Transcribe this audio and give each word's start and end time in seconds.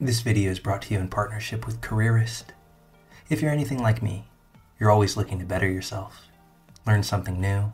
This 0.00 0.20
video 0.20 0.52
is 0.52 0.60
brought 0.60 0.82
to 0.82 0.94
you 0.94 1.00
in 1.00 1.08
partnership 1.08 1.66
with 1.66 1.80
Careerist. 1.80 2.52
If 3.28 3.42
you're 3.42 3.50
anything 3.50 3.82
like 3.82 4.00
me, 4.00 4.28
you're 4.78 4.92
always 4.92 5.16
looking 5.16 5.40
to 5.40 5.44
better 5.44 5.68
yourself, 5.68 6.28
learn 6.86 7.02
something 7.02 7.40
new, 7.40 7.72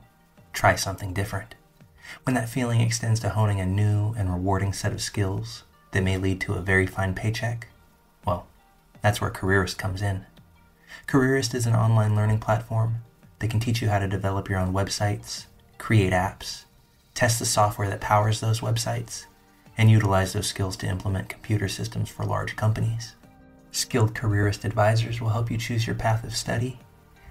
try 0.55 0.75
something 0.75 1.13
different. 1.13 1.55
When 2.23 2.33
that 2.33 2.49
feeling 2.49 2.81
extends 2.81 3.21
to 3.21 3.29
honing 3.29 3.61
a 3.61 3.67
new 3.67 4.15
and 4.17 4.33
rewarding 4.33 4.73
set 4.73 4.91
of 4.91 5.03
skills 5.03 5.65
that 5.91 6.03
may 6.03 6.17
lead 6.17 6.41
to 6.41 6.55
a 6.55 6.63
very 6.63 6.87
fine 6.87 7.13
paycheck, 7.13 7.69
well, 8.25 8.47
that's 9.03 9.21
where 9.21 9.31
Careerist 9.31 9.77
comes 9.77 10.01
in. 10.01 10.25
Careerist 11.07 11.53
is 11.55 11.67
an 11.67 11.75
online 11.75 12.17
learning 12.17 12.39
platform 12.39 13.03
that 13.41 13.51
can 13.51 13.61
teach 13.61 13.83
you 13.83 13.91
how 13.91 13.99
to 13.99 14.09
develop 14.09 14.49
your 14.49 14.61
own 14.61 14.73
websites, 14.73 15.45
create 15.77 16.15
apps, 16.15 16.65
test 17.13 17.39
the 17.39 17.45
software 17.45 17.91
that 17.91 18.01
powers 18.01 18.41
those 18.41 18.61
websites, 18.61 19.27
and 19.77 19.91
utilize 19.91 20.33
those 20.33 20.47
skills 20.47 20.77
to 20.77 20.87
implement 20.87 21.29
computer 21.29 21.69
systems 21.69 22.09
for 22.09 22.25
large 22.25 22.57
companies. 22.57 23.15
Skilled 23.73 24.15
careerist 24.15 24.65
advisors 24.65 25.21
will 25.21 25.31
help 25.31 25.51
you 25.51 25.59
choose 25.59 25.87
your 25.87 25.97
path 25.97 26.23
of 26.25 26.37
study, 26.37 26.79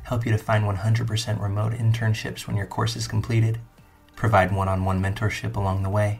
help 0.03 0.25
you 0.25 0.31
to 0.31 0.37
find 0.37 0.65
100% 0.65 1.41
remote 1.41 1.73
internships 1.73 2.45
when 2.45 2.57
your 2.57 2.65
course 2.65 2.95
is 2.95 3.07
completed, 3.07 3.59
provide 4.15 4.53
one 4.53 4.67
on 4.67 4.83
one 4.83 5.01
mentorship 5.01 5.55
along 5.55 5.83
the 5.83 5.89
way, 5.89 6.19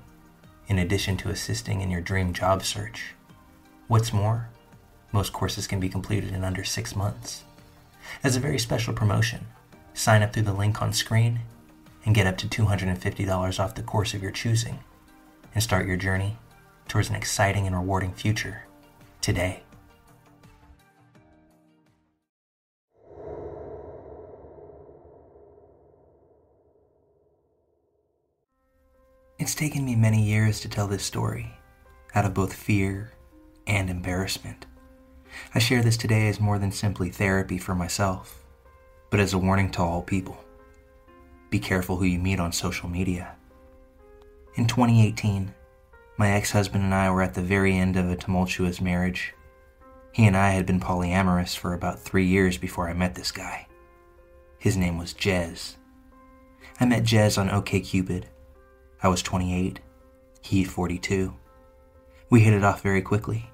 in 0.67 0.79
addition 0.79 1.17
to 1.17 1.29
assisting 1.29 1.81
in 1.81 1.91
your 1.91 2.01
dream 2.01 2.31
job 2.31 2.63
search. 2.63 3.15
What's 3.87 4.13
more, 4.13 4.49
most 5.11 5.33
courses 5.33 5.67
can 5.67 5.79
be 5.79 5.89
completed 5.89 6.33
in 6.33 6.43
under 6.43 6.63
six 6.63 6.95
months. 6.95 7.43
As 8.23 8.35
a 8.35 8.39
very 8.39 8.59
special 8.59 8.93
promotion, 8.93 9.45
sign 9.93 10.23
up 10.23 10.33
through 10.33 10.43
the 10.43 10.53
link 10.53 10.81
on 10.81 10.93
screen 10.93 11.41
and 12.05 12.15
get 12.15 12.27
up 12.27 12.37
to 12.37 12.47
$250 12.47 13.59
off 13.59 13.75
the 13.75 13.83
course 13.83 14.13
of 14.13 14.21
your 14.21 14.31
choosing 14.31 14.79
and 15.53 15.63
start 15.63 15.87
your 15.87 15.97
journey 15.97 16.37
towards 16.87 17.09
an 17.09 17.15
exciting 17.15 17.67
and 17.67 17.75
rewarding 17.75 18.13
future 18.13 18.65
today. 19.21 19.63
It's 29.39 29.55
taken 29.55 29.83
me 29.83 29.95
many 29.95 30.23
years 30.23 30.61
to 30.61 30.69
tell 30.69 30.87
this 30.87 31.03
story, 31.03 31.53
out 32.15 32.23
of 32.23 32.33
both 32.33 32.53
fear 32.53 33.11
and 33.67 33.89
embarrassment. 33.89 34.65
I 35.53 35.59
share 35.59 35.81
this 35.81 35.97
today 35.97 36.29
as 36.29 36.39
more 36.39 36.59
than 36.59 36.71
simply 36.71 37.09
therapy 37.09 37.57
for 37.57 37.75
myself, 37.75 38.43
but 39.09 39.19
as 39.19 39.33
a 39.33 39.37
warning 39.37 39.69
to 39.71 39.81
all 39.81 40.01
people. 40.01 40.37
Be 41.49 41.59
careful 41.59 41.97
who 41.97 42.05
you 42.05 42.19
meet 42.19 42.39
on 42.39 42.51
social 42.51 42.87
media. 42.87 43.35
In 44.55 44.67
2018, 44.67 45.51
my 46.15 46.29
ex 46.29 46.51
husband 46.51 46.83
and 46.83 46.93
I 46.93 47.09
were 47.09 47.23
at 47.23 47.33
the 47.33 47.41
very 47.41 47.75
end 47.75 47.97
of 47.97 48.11
a 48.11 48.15
tumultuous 48.15 48.79
marriage. 48.79 49.33
He 50.11 50.27
and 50.27 50.37
I 50.37 50.51
had 50.51 50.67
been 50.67 50.79
polyamorous 50.79 51.57
for 51.57 51.73
about 51.73 51.99
three 51.99 52.27
years 52.27 52.59
before 52.59 52.87
I 52.87 52.93
met 52.93 53.15
this 53.15 53.31
guy. 53.31 53.65
His 54.59 54.77
name 54.77 54.99
was 54.99 55.15
Jez. 55.15 55.77
I 56.79 56.85
met 56.85 57.01
Jez 57.01 57.39
on 57.39 57.49
OKCupid. 57.49 58.25
I 59.01 59.07
was 59.07 59.23
28, 59.23 59.79
he 60.41 60.63
42. 60.63 61.33
We 62.29 62.41
hit 62.41 62.53
it 62.53 62.63
off 62.63 62.83
very 62.83 63.01
quickly. 63.01 63.49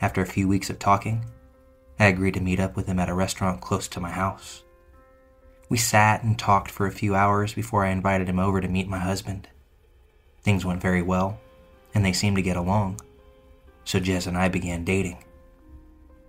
After 0.00 0.22
a 0.22 0.26
few 0.26 0.48
weeks 0.48 0.70
of 0.70 0.78
talking, 0.78 1.26
I 1.98 2.06
agreed 2.06 2.34
to 2.34 2.40
meet 2.40 2.60
up 2.60 2.76
with 2.76 2.86
him 2.86 2.98
at 2.98 3.10
a 3.10 3.14
restaurant 3.14 3.60
close 3.60 3.88
to 3.88 4.00
my 4.00 4.10
house. 4.10 4.64
We 5.68 5.76
sat 5.76 6.22
and 6.24 6.38
talked 6.38 6.70
for 6.70 6.86
a 6.86 6.92
few 6.92 7.14
hours 7.14 7.52
before 7.52 7.84
I 7.84 7.90
invited 7.90 8.26
him 8.26 8.38
over 8.38 8.62
to 8.62 8.68
meet 8.68 8.88
my 8.88 8.98
husband. 8.98 9.48
Things 10.44 10.64
went 10.64 10.80
very 10.80 11.02
well, 11.02 11.40
and 11.94 12.04
they 12.04 12.12
seemed 12.12 12.36
to 12.36 12.42
get 12.42 12.56
along, 12.56 13.00
so 13.84 13.98
Jez 13.98 14.26
and 14.26 14.36
I 14.36 14.48
began 14.48 14.84
dating. 14.84 15.24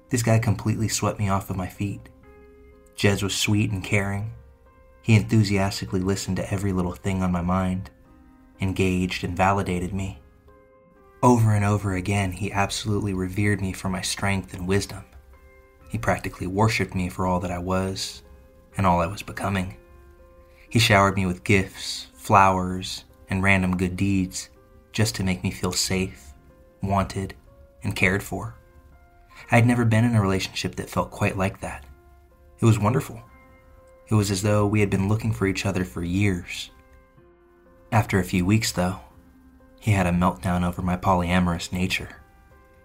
This 0.10 0.24
guy 0.24 0.40
completely 0.40 0.88
swept 0.88 1.20
me 1.20 1.30
off 1.30 1.50
of 1.50 1.58
my 1.58 1.68
feet. 1.68 2.10
Jez 2.96 3.22
was 3.22 3.36
sweet 3.36 3.72
and 3.72 3.84
caring. 3.84 4.32
He 5.02 5.16
enthusiastically 5.16 6.00
listened 6.00 6.38
to 6.38 6.52
every 6.52 6.72
little 6.72 6.94
thing 6.94 7.22
on 7.22 7.32
my 7.32 7.42
mind 7.42 7.92
engaged 8.62 9.24
and 9.24 9.36
validated 9.36 9.94
me. 9.94 10.20
Over 11.22 11.54
and 11.54 11.66
over 11.66 11.94
again, 11.94 12.32
he 12.32 12.52
absolutely 12.52 13.14
revered 13.14 13.62
me 13.62 13.74
for 13.74 13.90
my 13.90 14.02
strength 14.02 14.54
and 14.54 14.68
wisdom. 14.68 15.04
He 15.90 15.98
practically 15.98 16.48
worshiped 16.48 16.96
me 16.96 17.10
for 17.10 17.26
all 17.26 17.40
that 17.40 17.52
I 17.52 17.58
was 17.58 18.24
and 18.78 18.86
all 18.86 19.02
I 19.02 19.08
was 19.08 19.24
becoming. 19.24 19.78
He 20.70 20.80
showered 20.80 21.16
me 21.16 21.26
with 21.26 21.44
gifts, 21.44 22.08
flowers, 22.16 23.05
and 23.30 23.44
random 23.44 23.78
good 23.78 23.96
deeds 23.96 24.50
just 24.92 25.16
to 25.16 25.24
make 25.24 25.44
me 25.44 25.52
feel 25.52 25.72
safe, 25.72 26.34
wanted, 26.82 27.34
and 27.84 27.96
cared 27.96 28.24
for. 28.24 28.56
I 29.52 29.56
had 29.56 29.68
never 29.68 29.86
been 29.86 30.06
in 30.06 30.16
a 30.16 30.22
relationship 30.22 30.76
that 30.76 30.90
felt 30.90 31.12
quite 31.12 31.38
like 31.38 31.60
that. 31.62 31.86
It 32.60 32.66
was 32.66 32.80
wonderful. 32.80 33.22
It 34.08 34.16
was 34.16 34.32
as 34.32 34.42
though 34.42 34.66
we 34.66 34.80
had 34.80 34.90
been 34.90 35.10
looking 35.10 35.34
for 35.34 35.48
each 35.48 35.66
other 35.66 35.84
for 35.84 36.04
years. 36.04 36.72
After 37.92 38.20
a 38.20 38.24
few 38.24 38.46
weeks, 38.46 38.72
though, 38.72 39.00
he 39.80 39.92
had 39.92 40.08
a 40.08 40.12
meltdown 40.12 40.66
over 40.66 40.82
my 40.82 40.98
polyamorous 40.98 41.72
nature. 41.72 42.10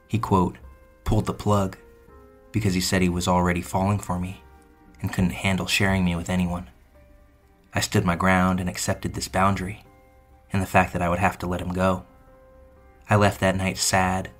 He, 0.09 0.19
quote, 0.19 0.59
pulled 1.05 1.27
the 1.27 1.33
plug 1.33 1.77
because 2.53 2.75
he 2.75 2.81
said 2.81 3.03
he 3.03 3.09
was 3.09 3.29
already 3.29 3.63
falling 3.63 3.99
for 3.99 4.19
me 4.19 4.43
and 5.01 5.13
couldn't 5.13 5.31
handle 5.31 5.67
sharing 5.67 6.05
me 6.05 6.17
with 6.17 6.29
anyone. 6.29 6.69
I 7.73 7.81
stood 7.81 8.05
my 8.05 8.17
ground 8.17 8.61
and 8.61 8.69
accepted 8.69 9.15
this 9.15 9.29
boundary 9.29 9.85
and 10.53 10.61
the 10.63 10.67
fact 10.67 10.93
that 10.93 11.03
I 11.03 11.09
would 11.09 11.19
have 11.19 11.39
to 11.39 11.47
let 11.47 11.61
him 11.61 11.73
go. 11.73 12.05
I 13.09 13.17
left 13.17 13.41
that 13.41 13.57
night 13.57 13.79
sad, 13.79 14.31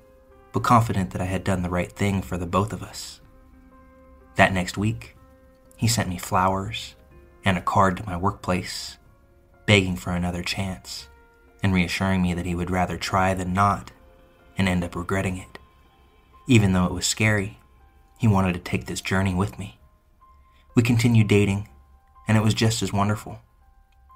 but 0.51 0.63
confident 0.63 1.11
that 1.11 1.21
I 1.21 1.25
had 1.25 1.43
done 1.43 1.61
the 1.61 1.69
right 1.69 1.91
thing 1.91 2.21
for 2.21 2.37
the 2.37 2.45
both 2.45 2.73
of 2.73 2.83
us. 2.83 3.21
That 4.35 4.53
next 4.53 4.77
week, 4.77 5.15
he 5.75 5.87
sent 5.87 6.09
me 6.09 6.17
flowers 6.17 6.95
and 7.43 7.57
a 7.57 7.61
card 7.61 7.97
to 7.97 8.05
my 8.05 8.15
workplace 8.15 8.97
begging 9.65 9.95
for 9.95 10.11
another 10.11 10.43
chance 10.43 11.07
and 11.63 11.73
reassuring 11.73 12.21
me 12.21 12.33
that 12.33 12.45
he 12.45 12.55
would 12.55 12.71
rather 12.71 12.97
try 12.97 13.33
than 13.33 13.53
not 13.53 13.91
and 14.57 14.67
end 14.67 14.83
up 14.83 14.95
regretting 14.95 15.37
it. 15.37 15.59
Even 16.47 16.73
though 16.73 16.85
it 16.85 16.93
was 16.93 17.05
scary, 17.05 17.59
he 18.17 18.27
wanted 18.27 18.53
to 18.53 18.59
take 18.59 18.85
this 18.85 19.01
journey 19.01 19.33
with 19.33 19.57
me. 19.57 19.79
We 20.75 20.83
continued 20.83 21.27
dating, 21.27 21.67
and 22.27 22.37
it 22.37 22.43
was 22.43 22.53
just 22.53 22.81
as 22.81 22.93
wonderful. 22.93 23.39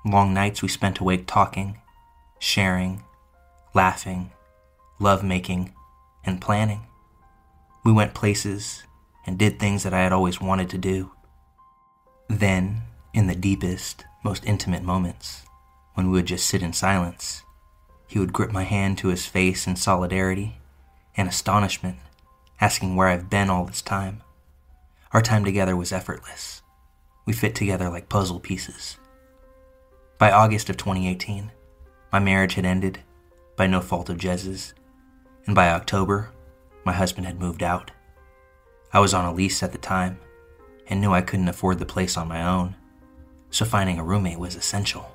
Long 0.06 0.34
nights 0.34 0.62
we 0.62 0.68
spent 0.68 1.00
awake 1.00 1.26
talking, 1.28 1.80
sharing, 2.40 3.04
laughing, 3.74 4.32
love 5.00 5.24
making, 5.24 5.74
and 6.24 6.42
planning. 6.42 6.88
We 7.84 7.92
went 7.92 8.14
places 8.14 8.84
and 9.26 9.38
did 9.38 9.60
things 9.60 9.84
that 9.84 9.94
I 9.94 10.02
had 10.02 10.14
always 10.14 10.42
wanted 10.42 10.70
to 10.72 10.78
do. 10.78 11.12
Then, 12.28 12.82
in 13.14 13.28
the 13.28 13.36
deepest, 13.36 14.06
most 14.24 14.46
intimate 14.46 14.84
moments, 14.84 15.46
when 15.94 16.08
we 16.08 16.14
would 16.14 16.26
just 16.26 16.48
sit 16.48 16.62
in 16.62 16.74
silence. 16.74 17.44
He 18.08 18.20
would 18.20 18.34
grip 18.34 18.52
my 18.52 18.64
hand 18.64 18.98
to 19.00 19.08
his 19.08 19.26
face 19.26 19.68
in 19.68 19.76
solidarity 19.76 20.58
and 21.18 21.28
astonishment, 21.28 21.98
asking 22.60 22.96
where 22.96 23.08
I've 23.08 23.30
been 23.30 23.50
all 23.50 23.66
this 23.66 23.82
time. 23.82 24.22
Our 25.12 25.22
time 25.22 25.46
together 25.46 25.76
was 25.76 25.92
effortless. 25.92 26.62
We 27.26 27.34
fit 27.34 27.56
together 27.56 27.90
like 27.90 28.10
puzzle 28.10 28.40
pieces. 28.40 28.98
By 30.18 30.32
August 30.32 30.70
of 30.70 30.78
2018, 30.78 31.52
my 32.16 32.20
marriage 32.20 32.54
had 32.54 32.64
ended 32.64 33.00
by 33.58 33.68
no 33.68 33.82
fault 33.82 34.10
of 34.10 34.18
Jez's, 34.18 34.74
and 35.46 35.54
by 35.54 35.72
October, 35.72 36.32
my 36.86 36.94
husband 36.94 37.28
had 37.28 37.42
moved 37.42 37.62
out. 37.62 37.92
I 38.94 39.02
was 39.02 39.14
on 39.14 39.26
a 39.26 39.34
lease 39.34 39.62
at 39.62 39.74
the 39.74 39.78
time 39.78 40.18
and 40.88 41.02
knew 41.02 41.12
I 41.12 41.20
couldn't 41.20 41.50
afford 41.50 41.78
the 41.78 41.86
place 41.86 42.16
on 42.16 42.30
my 42.30 42.42
own, 42.42 42.78
so 43.50 43.66
finding 43.66 44.00
a 44.00 44.04
roommate 44.06 44.40
was 44.40 44.56
essential. 44.56 45.14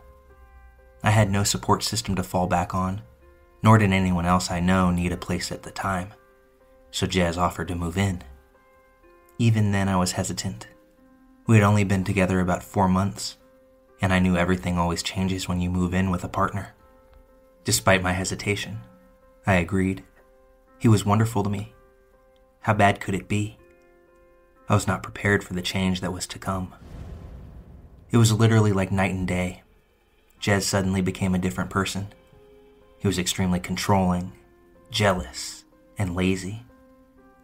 I 1.03 1.09
had 1.09 1.31
no 1.31 1.43
support 1.43 1.83
system 1.83 2.16
to 2.16 2.22
fall 2.22 2.47
back 2.47 2.75
on, 2.75 3.00
nor 3.62 3.78
did 3.78 3.93
anyone 3.93 4.27
else 4.27 4.50
I 4.50 4.60
know 4.60 4.91
need 4.91 5.12
a 5.12 5.16
place 5.16 5.50
at 5.50 5.62
the 5.62 5.71
time, 5.71 6.10
so 6.91 7.06
Jez 7.06 7.39
offered 7.39 7.69
to 7.69 7.74
move 7.74 7.97
in. 7.97 8.21
Even 9.39 9.72
then, 9.72 9.89
I 9.89 9.97
was 9.97 10.13
hesitant. 10.13 10.69
We 11.47 11.57
had 11.57 11.65
only 11.65 11.84
been 11.84 12.04
together 12.04 12.41
about 12.41 12.63
four 12.63 12.91
months, 12.91 13.39
and 14.03 14.13
I 14.13 14.19
knew 14.19 14.36
everything 14.36 14.77
always 14.77 15.03
changes 15.03 15.48
when 15.48 15.63
you 15.63 15.71
move 15.71 15.95
in 15.95 16.10
with 16.10 16.24
a 16.24 16.28
partner. 16.28 16.74
Despite 17.65 18.03
my 18.03 18.12
hesitation, 18.12 18.80
I 19.47 19.54
agreed. 19.54 20.03
He 20.78 20.89
was 20.89 21.04
wonderful 21.04 21.42
to 21.42 21.51
me. 21.51 21.74
How 22.60 22.74
bad 22.74 23.01
could 23.01 23.15
it 23.15 23.28
be? 23.28 23.59
I 24.68 24.74
was 24.74 24.86
not 24.86 25.03
prepared 25.03 25.45
for 25.45 25.54
the 25.54 25.62
change 25.62 26.01
that 26.01 26.12
was 26.12 26.27
to 26.28 26.39
come. 26.39 26.72
It 28.10 28.16
was 28.16 28.33
literally 28.33 28.72
like 28.72 28.91
night 28.91 29.15
and 29.15 29.27
day. 29.27 29.62
Jez 30.41 30.62
suddenly 30.62 31.03
became 31.03 31.34
a 31.34 31.39
different 31.39 31.71
person. 31.71 32.09
He 32.98 33.07
was 33.07 33.18
extremely 33.18 33.60
controlling, 33.60 34.33
jealous, 34.91 35.65
and 35.98 36.15
lazy. 36.15 36.65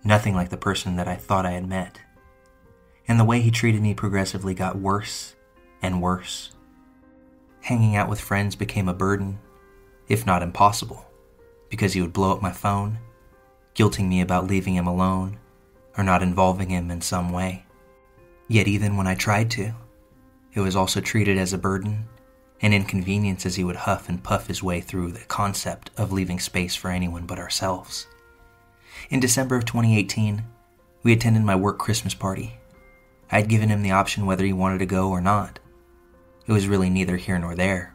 Nothing 0.02 0.34
like 0.34 0.50
the 0.50 0.56
person 0.56 0.96
that 0.96 1.08
I 1.08 1.16
thought 1.16 1.46
I 1.46 1.52
had 1.52 1.68
met. 1.68 2.00
And 3.06 3.20
the 3.20 3.24
way 3.24 3.40
he 3.40 3.50
treated 3.50 3.82
me 3.82 3.92
progressively 3.92 4.54
got 4.54 4.78
worse 4.78 5.34
and 5.82 6.00
worse. 6.00 6.52
Hanging 7.60 7.96
out 7.96 8.08
with 8.08 8.20
friends 8.20 8.56
became 8.56 8.88
a 8.88 8.94
burden, 8.94 9.38
if 10.08 10.26
not 10.26 10.42
impossible, 10.42 11.04
because 11.68 11.92
he 11.92 12.00
would 12.00 12.12
blow 12.12 12.32
up 12.32 12.42
my 12.42 12.52
phone, 12.52 12.98
guilting 13.74 14.08
me 14.08 14.20
about 14.20 14.46
leaving 14.46 14.74
him 14.74 14.86
alone 14.86 15.38
or 15.96 16.04
not 16.04 16.22
involving 16.22 16.70
him 16.70 16.90
in 16.90 17.00
some 17.00 17.30
way. 17.32 17.64
Yet, 18.48 18.68
even 18.68 18.96
when 18.96 19.06
I 19.06 19.14
tried 19.14 19.50
to, 19.52 19.72
it 20.54 20.60
was 20.60 20.76
also 20.76 21.00
treated 21.00 21.36
as 21.36 21.52
a 21.52 21.58
burden 21.58 22.06
and 22.62 22.72
inconvenience 22.72 23.44
as 23.44 23.56
he 23.56 23.64
would 23.64 23.76
huff 23.76 24.08
and 24.08 24.22
puff 24.22 24.46
his 24.46 24.62
way 24.62 24.80
through 24.80 25.12
the 25.12 25.24
concept 25.24 25.90
of 25.96 26.12
leaving 26.12 26.38
space 26.38 26.74
for 26.74 26.90
anyone 26.90 27.26
but 27.26 27.38
ourselves. 27.38 28.06
In 29.10 29.20
December 29.20 29.56
of 29.56 29.64
2018, 29.64 30.42
we 31.02 31.12
attended 31.12 31.42
my 31.42 31.56
work 31.56 31.78
Christmas 31.78 32.14
party. 32.14 32.58
I 33.30 33.40
had 33.40 33.48
given 33.48 33.68
him 33.68 33.82
the 33.82 33.90
option 33.90 34.24
whether 34.24 34.44
he 34.44 34.52
wanted 34.52 34.78
to 34.78 34.86
go 34.86 35.10
or 35.10 35.20
not. 35.20 35.58
It 36.46 36.52
was 36.52 36.68
really 36.68 36.88
neither 36.88 37.16
here 37.16 37.38
nor 37.38 37.54
there, 37.54 37.94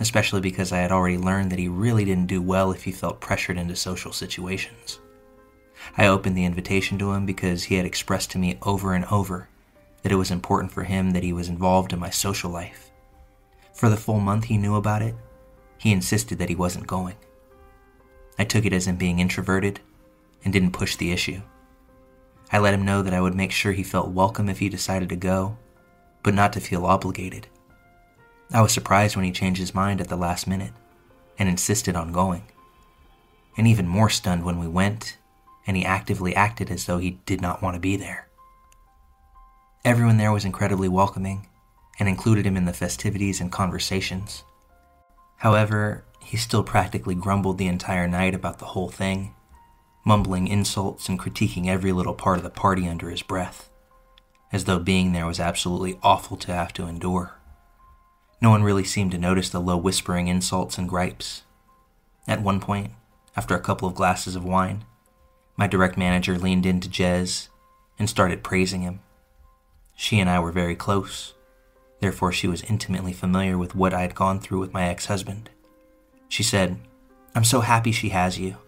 especially 0.00 0.40
because 0.40 0.72
I 0.72 0.78
had 0.78 0.92
already 0.92 1.18
learned 1.18 1.52
that 1.52 1.58
he 1.58 1.68
really 1.68 2.04
didn't 2.04 2.26
do 2.26 2.42
well 2.42 2.72
if 2.72 2.84
he 2.84 2.92
felt 2.92 3.20
pressured 3.20 3.58
into 3.58 3.76
social 3.76 4.12
situations. 4.12 4.98
I 5.96 6.06
opened 6.06 6.36
the 6.36 6.44
invitation 6.44 6.98
to 6.98 7.12
him 7.12 7.26
because 7.26 7.64
he 7.64 7.76
had 7.76 7.86
expressed 7.86 8.30
to 8.32 8.38
me 8.38 8.58
over 8.62 8.94
and 8.94 9.04
over 9.06 9.48
that 10.02 10.12
it 10.12 10.16
was 10.16 10.30
important 10.30 10.72
for 10.72 10.84
him 10.84 11.10
that 11.10 11.22
he 11.22 11.32
was 11.32 11.48
involved 11.48 11.92
in 11.92 11.98
my 11.98 12.10
social 12.10 12.50
life. 12.50 12.90
For 13.72 13.88
the 13.88 13.96
full 13.96 14.20
month 14.20 14.44
he 14.44 14.58
knew 14.58 14.76
about 14.76 15.02
it, 15.02 15.14
he 15.78 15.92
insisted 15.92 16.38
that 16.38 16.48
he 16.48 16.54
wasn't 16.54 16.86
going. 16.86 17.16
I 18.38 18.44
took 18.44 18.64
it 18.64 18.72
as 18.72 18.86
him 18.86 18.96
being 18.96 19.18
introverted 19.18 19.80
and 20.44 20.52
didn't 20.52 20.72
push 20.72 20.96
the 20.96 21.12
issue. 21.12 21.40
I 22.52 22.58
let 22.58 22.74
him 22.74 22.84
know 22.84 23.02
that 23.02 23.14
I 23.14 23.20
would 23.20 23.34
make 23.34 23.52
sure 23.52 23.72
he 23.72 23.82
felt 23.82 24.10
welcome 24.10 24.48
if 24.48 24.58
he 24.58 24.68
decided 24.68 25.08
to 25.08 25.16
go, 25.16 25.56
but 26.22 26.34
not 26.34 26.52
to 26.54 26.60
feel 26.60 26.86
obligated. 26.86 27.48
I 28.52 28.60
was 28.60 28.72
surprised 28.72 29.16
when 29.16 29.24
he 29.24 29.32
changed 29.32 29.60
his 29.60 29.74
mind 29.74 30.00
at 30.00 30.08
the 30.08 30.16
last 30.16 30.46
minute 30.46 30.72
and 31.38 31.48
insisted 31.48 31.96
on 31.96 32.12
going, 32.12 32.44
and 33.56 33.66
even 33.66 33.88
more 33.88 34.10
stunned 34.10 34.44
when 34.44 34.58
we 34.58 34.68
went 34.68 35.16
and 35.66 35.76
he 35.76 35.84
actively 35.84 36.34
acted 36.34 36.70
as 36.70 36.84
though 36.84 36.98
he 36.98 37.18
did 37.26 37.40
not 37.40 37.62
want 37.62 37.74
to 37.74 37.80
be 37.80 37.96
there. 37.96 38.28
Everyone 39.84 40.16
there 40.16 40.32
was 40.32 40.44
incredibly 40.44 40.88
welcoming 40.88 41.48
and 41.98 42.08
included 42.08 42.46
him 42.46 42.56
in 42.56 42.64
the 42.64 42.72
festivities 42.72 43.40
and 43.40 43.52
conversations. 43.52 44.44
However, 45.36 46.04
he 46.20 46.36
still 46.36 46.62
practically 46.62 47.14
grumbled 47.14 47.58
the 47.58 47.66
entire 47.66 48.08
night 48.08 48.34
about 48.34 48.58
the 48.58 48.66
whole 48.66 48.88
thing, 48.88 49.34
mumbling 50.04 50.48
insults 50.48 51.08
and 51.08 51.18
critiquing 51.18 51.66
every 51.66 51.92
little 51.92 52.14
part 52.14 52.38
of 52.38 52.44
the 52.44 52.50
party 52.50 52.88
under 52.88 53.10
his 53.10 53.22
breath, 53.22 53.70
as 54.52 54.64
though 54.64 54.78
being 54.78 55.12
there 55.12 55.26
was 55.26 55.40
absolutely 55.40 55.98
awful 56.02 56.36
to 56.38 56.52
have 56.52 56.72
to 56.74 56.86
endure. 56.86 57.34
No 58.44 58.50
one 58.50 58.62
really 58.62 58.84
seemed 58.84 59.10
to 59.12 59.16
notice 59.16 59.48
the 59.48 59.58
low 59.58 59.78
whispering 59.78 60.28
insults 60.28 60.76
and 60.76 60.86
gripes. 60.86 61.44
At 62.28 62.42
one 62.42 62.60
point, 62.60 62.90
after 63.34 63.54
a 63.56 63.58
couple 63.58 63.88
of 63.88 63.94
glasses 63.94 64.36
of 64.36 64.44
wine, 64.44 64.84
my 65.56 65.66
direct 65.66 65.96
manager 65.96 66.36
leaned 66.36 66.66
into 66.66 66.90
Jez 66.90 67.48
and 67.98 68.06
started 68.06 68.44
praising 68.44 68.82
him. 68.82 69.00
She 69.96 70.20
and 70.20 70.28
I 70.28 70.40
were 70.40 70.52
very 70.52 70.76
close, 70.76 71.32
therefore, 72.00 72.32
she 72.32 72.46
was 72.46 72.60
intimately 72.64 73.14
familiar 73.14 73.56
with 73.56 73.74
what 73.74 73.94
I 73.94 74.02
had 74.02 74.14
gone 74.14 74.40
through 74.40 74.60
with 74.60 74.74
my 74.74 74.88
ex 74.88 75.06
husband. 75.06 75.48
She 76.28 76.42
said, 76.42 76.78
I'm 77.34 77.44
so 77.44 77.62
happy 77.62 77.92
she 77.92 78.10
has 78.10 78.38
you, 78.38 78.58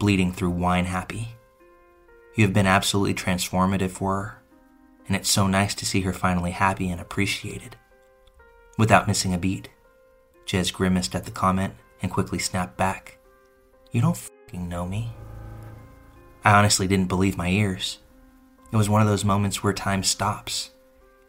bleeding 0.00 0.32
through 0.32 0.50
wine 0.50 0.86
happy. 0.86 1.36
You 2.34 2.42
have 2.42 2.52
been 2.52 2.66
absolutely 2.66 3.14
transformative 3.14 3.92
for 3.92 4.20
her, 4.20 4.42
and 5.06 5.14
it's 5.14 5.30
so 5.30 5.46
nice 5.46 5.76
to 5.76 5.86
see 5.86 6.00
her 6.00 6.12
finally 6.12 6.50
happy 6.50 6.90
and 6.90 7.00
appreciated. 7.00 7.76
Without 8.78 9.08
missing 9.08 9.32
a 9.32 9.38
beat, 9.38 9.70
Jez 10.46 10.72
grimaced 10.72 11.14
at 11.14 11.24
the 11.24 11.30
comment 11.30 11.74
and 12.02 12.12
quickly 12.12 12.38
snapped 12.38 12.76
back. 12.76 13.18
You 13.90 14.00
don't 14.00 14.16
fucking 14.16 14.68
know 14.68 14.86
me. 14.86 15.12
I 16.44 16.52
honestly 16.52 16.86
didn't 16.86 17.08
believe 17.08 17.36
my 17.36 17.48
ears. 17.48 17.98
It 18.70 18.76
was 18.76 18.88
one 18.88 19.00
of 19.00 19.08
those 19.08 19.24
moments 19.24 19.62
where 19.62 19.72
time 19.72 20.02
stops, 20.02 20.70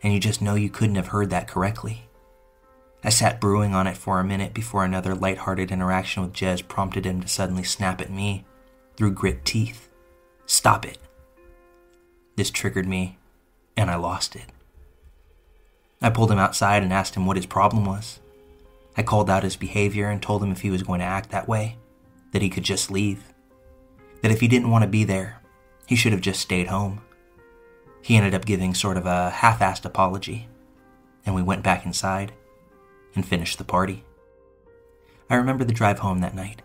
and 0.03 0.13
you 0.13 0.19
just 0.19 0.41
know 0.41 0.55
you 0.55 0.69
couldn't 0.69 0.95
have 0.95 1.07
heard 1.07 1.29
that 1.29 1.47
correctly. 1.47 2.09
I 3.03 3.09
sat 3.09 3.39
brewing 3.39 3.73
on 3.73 3.87
it 3.87 3.95
for 3.95 4.19
a 4.19 4.23
minute 4.23 4.53
before 4.53 4.83
another 4.83 5.15
light-hearted 5.15 5.71
interaction 5.71 6.23
with 6.23 6.33
Jez 6.33 6.67
prompted 6.67 7.05
him 7.05 7.21
to 7.21 7.27
suddenly 7.27 7.63
snap 7.63 8.01
at 8.01 8.11
me 8.11 8.45
through 8.97 9.11
grit 9.11 9.45
teeth. 9.45 9.89
Stop 10.45 10.85
it. 10.85 10.97
This 12.35 12.51
triggered 12.51 12.87
me, 12.87 13.17
and 13.77 13.89
I 13.89 13.95
lost 13.95 14.35
it. 14.35 14.45
I 16.01 16.09
pulled 16.09 16.31
him 16.31 16.39
outside 16.39 16.83
and 16.83 16.93
asked 16.93 17.15
him 17.15 17.25
what 17.25 17.37
his 17.37 17.45
problem 17.45 17.85
was. 17.85 18.19
I 18.95 19.03
called 19.03 19.29
out 19.29 19.43
his 19.43 19.55
behavior 19.55 20.09
and 20.09 20.21
told 20.21 20.43
him 20.43 20.51
if 20.51 20.61
he 20.61 20.69
was 20.69 20.83
going 20.83 20.99
to 20.99 21.05
act 21.05 21.29
that 21.31 21.47
way, 21.47 21.77
that 22.31 22.41
he 22.41 22.49
could 22.49 22.63
just 22.63 22.91
leave 22.91 23.23
that 24.21 24.31
if 24.31 24.39
he 24.39 24.47
didn't 24.47 24.69
want 24.69 24.83
to 24.83 24.89
be 24.89 25.03
there, 25.03 25.41
he 25.85 25.95
should 25.95 26.11
have 26.11 26.21
just 26.21 26.41
stayed 26.41 26.67
home. 26.67 27.01
He 28.01 28.15
ended 28.15 28.33
up 28.33 28.45
giving 28.45 28.73
sort 28.73 28.97
of 28.97 29.05
a 29.05 29.29
half 29.29 29.59
assed 29.59 29.85
apology, 29.85 30.47
and 31.25 31.35
we 31.35 31.41
went 31.41 31.63
back 31.63 31.85
inside 31.85 32.31
and 33.15 33.25
finished 33.25 33.57
the 33.57 33.63
party. 33.63 34.03
I 35.29 35.35
remember 35.35 35.63
the 35.63 35.73
drive 35.73 35.99
home 35.99 36.21
that 36.21 36.35
night, 36.35 36.61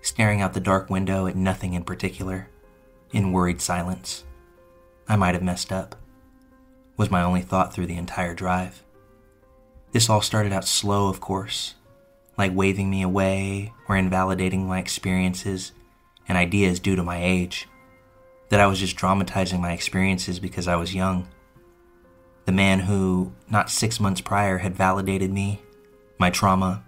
staring 0.00 0.40
out 0.40 0.54
the 0.54 0.60
dark 0.60 0.90
window 0.90 1.26
at 1.26 1.36
nothing 1.36 1.74
in 1.74 1.84
particular, 1.84 2.48
in 3.12 3.32
worried 3.32 3.60
silence. 3.60 4.24
I 5.08 5.16
might 5.16 5.34
have 5.34 5.42
messed 5.42 5.72
up, 5.72 5.96
was 7.00 7.10
my 7.10 7.22
only 7.22 7.40
thought 7.40 7.72
through 7.72 7.86
the 7.86 7.96
entire 7.96 8.34
drive. 8.34 8.82
This 9.90 10.10
all 10.10 10.20
started 10.20 10.52
out 10.52 10.66
slow, 10.66 11.08
of 11.08 11.18
course, 11.18 11.74
like 12.36 12.54
waving 12.54 12.90
me 12.90 13.00
away 13.00 13.72
or 13.88 13.96
invalidating 13.96 14.68
my 14.68 14.78
experiences 14.78 15.72
and 16.28 16.36
ideas 16.36 16.78
due 16.78 16.96
to 16.96 17.02
my 17.02 17.24
age, 17.24 17.66
that 18.50 18.60
I 18.60 18.66
was 18.66 18.78
just 18.78 18.96
dramatizing 18.96 19.62
my 19.62 19.72
experiences 19.72 20.38
because 20.38 20.68
I 20.68 20.76
was 20.76 20.94
young. 20.94 21.26
The 22.44 22.52
man 22.52 22.80
who, 22.80 23.32
not 23.48 23.70
six 23.70 23.98
months 23.98 24.20
prior, 24.20 24.58
had 24.58 24.76
validated 24.76 25.32
me, 25.32 25.62
my 26.18 26.28
trauma, 26.28 26.84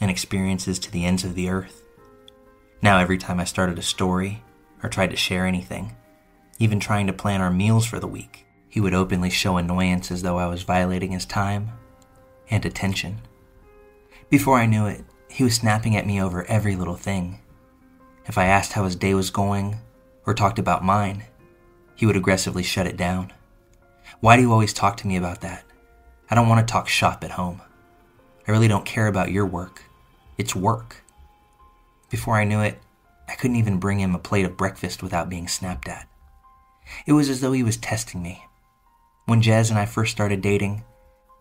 and 0.00 0.12
experiences 0.12 0.78
to 0.78 0.92
the 0.92 1.04
ends 1.04 1.24
of 1.24 1.34
the 1.34 1.48
earth. 1.48 1.82
Now, 2.82 2.98
every 2.98 3.18
time 3.18 3.40
I 3.40 3.44
started 3.44 3.80
a 3.80 3.82
story 3.82 4.44
or 4.84 4.88
tried 4.88 5.10
to 5.10 5.16
share 5.16 5.44
anything, 5.44 5.96
even 6.60 6.78
trying 6.78 7.08
to 7.08 7.12
plan 7.12 7.40
our 7.40 7.50
meals 7.50 7.84
for 7.84 7.98
the 7.98 8.06
week, 8.06 8.45
he 8.76 8.80
would 8.80 8.92
openly 8.92 9.30
show 9.30 9.56
annoyance 9.56 10.10
as 10.10 10.20
though 10.20 10.36
I 10.36 10.48
was 10.48 10.62
violating 10.62 11.12
his 11.12 11.24
time 11.24 11.70
and 12.50 12.62
attention. 12.62 13.22
Before 14.28 14.58
I 14.58 14.66
knew 14.66 14.84
it, 14.84 15.02
he 15.30 15.42
was 15.44 15.54
snapping 15.54 15.96
at 15.96 16.06
me 16.06 16.20
over 16.20 16.44
every 16.44 16.76
little 16.76 16.94
thing 16.94 17.40
if 18.26 18.36
I 18.36 18.44
asked 18.44 18.74
how 18.74 18.84
his 18.84 18.94
day 18.94 19.14
was 19.14 19.30
going 19.30 19.78
or 20.26 20.34
talked 20.34 20.58
about 20.58 20.84
mine, 20.84 21.24
he 21.94 22.04
would 22.04 22.18
aggressively 22.18 22.62
shut 22.62 22.86
it 22.86 22.98
down. 22.98 23.32
Why 24.20 24.36
do 24.36 24.42
you 24.42 24.52
always 24.52 24.74
talk 24.74 24.98
to 24.98 25.06
me 25.06 25.16
about 25.16 25.40
that? 25.40 25.64
I 26.30 26.34
don't 26.34 26.46
want 26.50 26.68
to 26.68 26.70
talk 26.70 26.86
shop 26.86 27.24
at 27.24 27.30
home. 27.30 27.62
I 28.46 28.52
really 28.52 28.68
don't 28.68 28.84
care 28.84 29.06
about 29.06 29.32
your 29.32 29.46
work. 29.46 29.84
It's 30.36 30.54
work. 30.54 31.02
Before 32.10 32.36
I 32.36 32.44
knew 32.44 32.60
it, 32.60 32.78
I 33.26 33.36
couldn't 33.36 33.56
even 33.56 33.78
bring 33.78 34.00
him 34.00 34.14
a 34.14 34.18
plate 34.18 34.44
of 34.44 34.58
breakfast 34.58 35.02
without 35.02 35.30
being 35.30 35.48
snapped 35.48 35.88
at. 35.88 36.06
It 37.06 37.14
was 37.14 37.30
as 37.30 37.40
though 37.40 37.52
he 37.52 37.62
was 37.62 37.78
testing 37.78 38.22
me. 38.22 38.44
When 39.26 39.42
Jez 39.42 39.70
and 39.70 39.78
I 39.78 39.86
first 39.86 40.12
started 40.12 40.40
dating, 40.40 40.84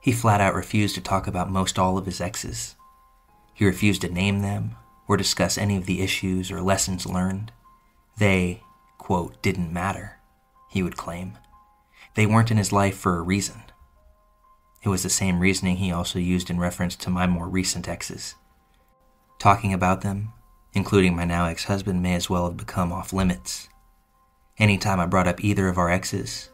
he 0.01 0.12
flat 0.12 0.42
out 0.42 0.56
refused 0.56 0.96
to 0.96 1.01
talk 1.01 1.27
about 1.27 1.51
most 1.51 1.77
all 1.77 2.00
of 2.00 2.08
his 2.08 2.20
exes. 2.20 2.75
He 3.54 3.63
refused 3.63 4.01
to 4.01 4.12
name 4.12 4.42
them 4.42 4.75
or 5.08 5.18
discuss 5.18 5.56
any 5.56 5.77
of 5.77 5.86
the 5.86 6.01
issues 6.01 6.50
or 6.51 6.62
lessons 6.62 7.06
learned. 7.06 7.51
They, 8.18 8.63
quote, 8.98 9.39
didn't 9.44 9.72
matter, 9.72 10.18
he 10.68 10.82
would 10.82 10.98
claim. 10.98 11.38
They 12.15 12.25
weren't 12.25 12.50
in 12.50 12.58
his 12.58 12.72
life 12.72 12.98
for 12.98 13.18
a 13.18 13.22
reason. 13.22 13.62
It 14.82 14.89
was 14.89 15.04
the 15.04 15.10
same 15.10 15.39
reasoning 15.39 15.77
he 15.77 15.92
also 15.92 16.18
used 16.18 16.50
in 16.50 16.60
reference 16.60 16.96
to 16.96 17.12
my 17.12 17.27
more 17.27 17.48
recent 17.48 17.88
exes. 17.88 18.34
Talking 19.38 19.74
about 19.74 20.01
them, 20.01 20.34
including 20.74 21.15
my 21.15 21.25
now 21.25 21.46
ex 21.46 21.65
husband, 21.65 22.01
may 22.01 22.15
as 22.15 22.32
well 22.32 22.46
have 22.46 22.58
become 22.58 22.92
off 22.92 23.13
limits. 23.13 23.70
Anytime 24.58 25.00
I 25.00 25.06
brought 25.06 25.27
up 25.27 25.44
either 25.44 25.68
of 25.68 25.77
our 25.77 25.89
exes, 25.92 26.50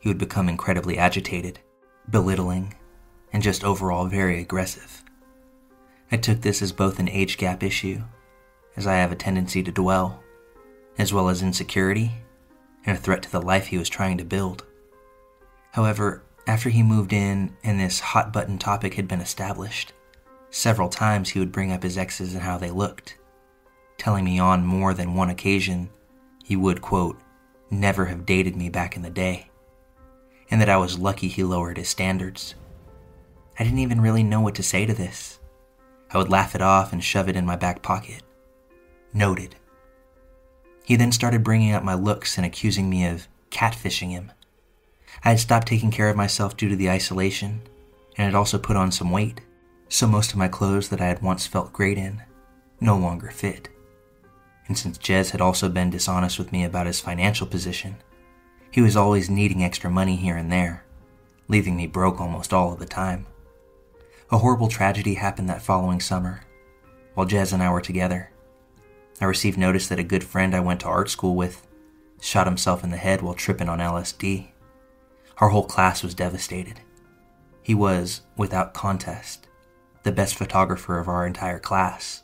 he 0.00 0.08
would 0.08 0.18
become 0.18 0.48
incredibly 0.48 0.98
agitated, 0.98 1.58
belittling, 2.10 2.74
and 3.32 3.42
just 3.42 3.64
overall 3.64 4.06
very 4.06 4.40
aggressive. 4.40 5.02
I 6.10 6.16
took 6.16 6.40
this 6.40 6.62
as 6.62 6.72
both 6.72 6.98
an 6.98 7.08
age 7.08 7.36
gap 7.36 7.62
issue, 7.62 8.02
as 8.76 8.86
I 8.86 8.94
have 8.94 9.12
a 9.12 9.16
tendency 9.16 9.62
to 9.62 9.72
dwell, 9.72 10.22
as 10.98 11.12
well 11.12 11.28
as 11.28 11.42
insecurity 11.42 12.12
and 12.86 12.96
a 12.96 13.00
threat 13.00 13.22
to 13.22 13.30
the 13.30 13.42
life 13.42 13.66
he 13.66 13.78
was 13.78 13.88
trying 13.88 14.18
to 14.18 14.24
build. 14.24 14.64
However, 15.72 16.22
after 16.46 16.70
he 16.70 16.82
moved 16.82 17.12
in 17.12 17.56
and 17.62 17.78
this 17.78 18.00
hot 18.00 18.32
button 18.32 18.56
topic 18.58 18.94
had 18.94 19.06
been 19.06 19.20
established, 19.20 19.92
several 20.50 20.88
times 20.88 21.30
he 21.30 21.38
would 21.38 21.52
bring 21.52 21.72
up 21.72 21.82
his 21.82 21.98
exes 21.98 22.32
and 22.32 22.42
how 22.42 22.56
they 22.56 22.70
looked, 22.70 23.18
telling 23.98 24.24
me 24.24 24.38
on 24.38 24.64
more 24.64 24.94
than 24.94 25.14
one 25.14 25.28
occasion 25.28 25.90
he 26.42 26.56
would, 26.56 26.80
quote, 26.80 27.20
never 27.70 28.06
have 28.06 28.24
dated 28.24 28.56
me 28.56 28.70
back 28.70 28.96
in 28.96 29.02
the 29.02 29.10
day, 29.10 29.50
and 30.50 30.60
that 30.60 30.68
I 30.68 30.76
was 30.76 30.98
lucky 30.98 31.28
he 31.28 31.42
lowered 31.44 31.76
his 31.76 31.88
standards. 31.88 32.54
I 33.58 33.64
didn't 33.64 33.80
even 33.80 34.00
really 34.00 34.22
know 34.22 34.40
what 34.40 34.54
to 34.56 34.62
say 34.62 34.86
to 34.86 34.94
this 34.94 35.38
I 36.10 36.18
would 36.18 36.30
laugh 36.30 36.54
it 36.54 36.62
off 36.62 36.92
and 36.92 37.04
shove 37.04 37.28
it 37.28 37.36
in 37.36 37.44
my 37.44 37.56
back 37.56 37.82
pocket. 37.82 38.22
Noted. 39.12 39.56
He 40.84 40.96
then 40.96 41.12
started 41.12 41.44
bringing 41.44 41.72
up 41.72 41.82
my 41.82 41.94
looks 41.94 42.38
and 42.38 42.46
accusing 42.46 42.88
me 42.88 43.06
of 43.06 43.28
catfishing 43.50 44.10
him. 44.10 44.32
I 45.22 45.30
had 45.30 45.40
stopped 45.40 45.68
taking 45.68 45.90
care 45.90 46.08
of 46.08 46.16
myself 46.16 46.56
due 46.56 46.68
to 46.70 46.76
the 46.76 46.88
isolation 46.88 47.60
and 48.16 48.24
had 48.24 48.34
also 48.34 48.58
put 48.58 48.76
on 48.76 48.90
some 48.90 49.10
weight, 49.10 49.42
so 49.88 50.06
most 50.06 50.30
of 50.30 50.38
my 50.38 50.48
clothes 50.48 50.88
that 50.88 51.00
I 51.00 51.06
had 51.06 51.20
once 51.20 51.46
felt 51.46 51.72
great 51.72 51.98
in 51.98 52.22
no 52.80 52.96
longer 52.96 53.30
fit. 53.30 53.68
And 54.66 54.78
since 54.78 54.98
Jez 54.98 55.30
had 55.30 55.40
also 55.40 55.68
been 55.68 55.90
dishonest 55.90 56.38
with 56.38 56.52
me 56.52 56.64
about 56.64 56.86
his 56.86 57.00
financial 57.00 57.46
position, 57.46 57.96
he 58.70 58.80
was 58.80 58.96
always 58.96 59.30
needing 59.30 59.62
extra 59.62 59.90
money 59.90 60.16
here 60.16 60.36
and 60.36 60.52
there, 60.52 60.84
leaving 61.48 61.76
me 61.76 61.86
broke 61.86 62.20
almost 62.20 62.52
all 62.52 62.72
of 62.72 62.78
the 62.78 62.86
time. 62.86 63.26
A 64.30 64.38
horrible 64.38 64.68
tragedy 64.68 65.14
happened 65.14 65.48
that 65.48 65.62
following 65.62 66.00
summer. 66.00 66.42
While 67.14 67.26
Jez 67.26 67.52
and 67.52 67.62
I 67.62 67.70
were 67.70 67.80
together, 67.80 68.30
I 69.20 69.24
received 69.24 69.58
notice 69.58 69.88
that 69.88 69.98
a 69.98 70.04
good 70.04 70.22
friend 70.22 70.54
I 70.54 70.60
went 70.60 70.80
to 70.80 70.86
art 70.86 71.10
school 71.10 71.34
with 71.34 71.66
shot 72.20 72.46
himself 72.46 72.84
in 72.84 72.90
the 72.90 72.96
head 72.96 73.22
while 73.22 73.34
tripping 73.34 73.68
on 73.68 73.78
LSD. 73.78 74.48
Our 75.38 75.48
whole 75.48 75.64
class 75.64 76.02
was 76.02 76.14
devastated. 76.14 76.80
He 77.62 77.74
was, 77.74 78.22
without 78.36 78.74
contest, 78.74 79.46
the 80.02 80.12
best 80.12 80.34
photographer 80.34 80.98
of 80.98 81.08
our 81.08 81.26
entire 81.26 81.58
class, 81.58 82.22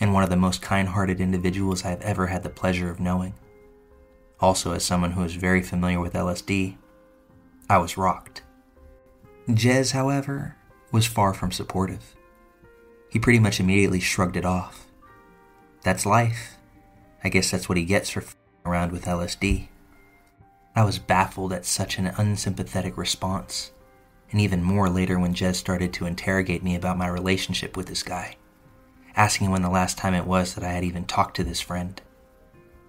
and 0.00 0.12
one 0.12 0.22
of 0.22 0.30
the 0.30 0.36
most 0.36 0.62
kind 0.62 0.88
hearted 0.88 1.20
individuals 1.20 1.84
I 1.84 1.90
have 1.90 2.02
ever 2.02 2.26
had 2.28 2.42
the 2.42 2.50
pleasure 2.50 2.90
of 2.90 3.00
knowing. 3.00 3.34
Also, 4.44 4.72
as 4.72 4.84
someone 4.84 5.12
who 5.12 5.24
is 5.24 5.36
very 5.36 5.62
familiar 5.62 5.98
with 5.98 6.12
LSD, 6.12 6.76
I 7.70 7.78
was 7.78 7.96
rocked. 7.96 8.42
Jez, 9.48 9.92
however, 9.92 10.54
was 10.92 11.06
far 11.06 11.32
from 11.32 11.50
supportive. 11.50 12.14
He 13.08 13.18
pretty 13.18 13.38
much 13.38 13.58
immediately 13.58 14.00
shrugged 14.00 14.36
it 14.36 14.44
off. 14.44 14.86
That's 15.82 16.04
life. 16.04 16.58
I 17.24 17.30
guess 17.30 17.50
that's 17.50 17.70
what 17.70 17.78
he 17.78 17.86
gets 17.86 18.10
for 18.10 18.22
around 18.66 18.92
with 18.92 19.06
LSD. 19.06 19.68
I 20.76 20.84
was 20.84 20.98
baffled 20.98 21.54
at 21.54 21.64
such 21.64 21.96
an 21.96 22.08
unsympathetic 22.08 22.98
response, 22.98 23.72
and 24.30 24.42
even 24.42 24.62
more 24.62 24.90
later 24.90 25.18
when 25.18 25.32
Jez 25.32 25.54
started 25.54 25.94
to 25.94 26.04
interrogate 26.04 26.62
me 26.62 26.74
about 26.74 26.98
my 26.98 27.08
relationship 27.08 27.78
with 27.78 27.86
this 27.86 28.02
guy, 28.02 28.36
asking 29.16 29.50
when 29.50 29.62
the 29.62 29.70
last 29.70 29.96
time 29.96 30.12
it 30.12 30.26
was 30.26 30.54
that 30.54 30.64
I 30.64 30.72
had 30.72 30.84
even 30.84 31.06
talked 31.06 31.34
to 31.36 31.44
this 31.44 31.62
friend. 31.62 31.98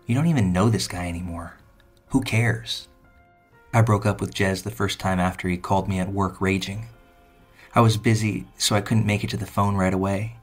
You 0.05 0.13
don't 0.13 0.27
even 0.27 0.53
know 0.53 0.69
this 0.69 0.87
guy 0.87 1.07
anymore. 1.07 1.55
Who 2.09 2.21
cares? 2.21 2.87
I 3.73 3.81
broke 3.81 4.05
up 4.05 4.21
with 4.21 4.35
Jez 4.35 4.61
the 4.61 4.69
first 4.69 4.99
time 4.99 5.19
after 5.19 5.49
he 5.49 5.57
called 5.57 5.89
me 5.89 5.99
at 5.99 6.13
work 6.13 6.39
raging. 6.39 6.87
I 7.73 7.81
was 7.81 7.97
busy, 7.97 8.45
so 8.57 8.75
I 8.75 8.81
couldn't 8.81 9.07
make 9.07 9.23
it 9.23 9.31
to 9.31 9.37
the 9.37 9.47
phone 9.47 9.75
right 9.75 9.93
away. 9.93 10.37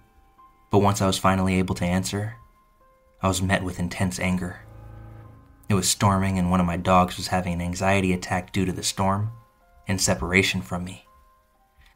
But 0.71 0.81
once 0.81 1.00
I 1.00 1.07
was 1.07 1.16
finally 1.16 1.54
able 1.61 1.76
to 1.76 1.85
answer, 1.85 2.35
I 3.23 3.28
was 3.28 3.40
met 3.40 3.62
with 3.62 3.78
intense 3.78 4.19
anger. 4.19 4.62
It 5.69 5.75
was 5.75 5.88
storming, 5.88 6.38
and 6.38 6.50
one 6.50 6.61
of 6.61 6.66
my 6.66 6.76
dogs 6.76 7.16
was 7.16 7.28
having 7.28 7.52
an 7.52 7.61
anxiety 7.61 8.12
attack 8.12 8.52
due 8.52 8.66
to 8.66 8.73
the 8.73 8.83
storm 8.83 9.31
and 9.87 10.00
separation 10.00 10.61
from 10.61 10.85
me. 10.85 11.07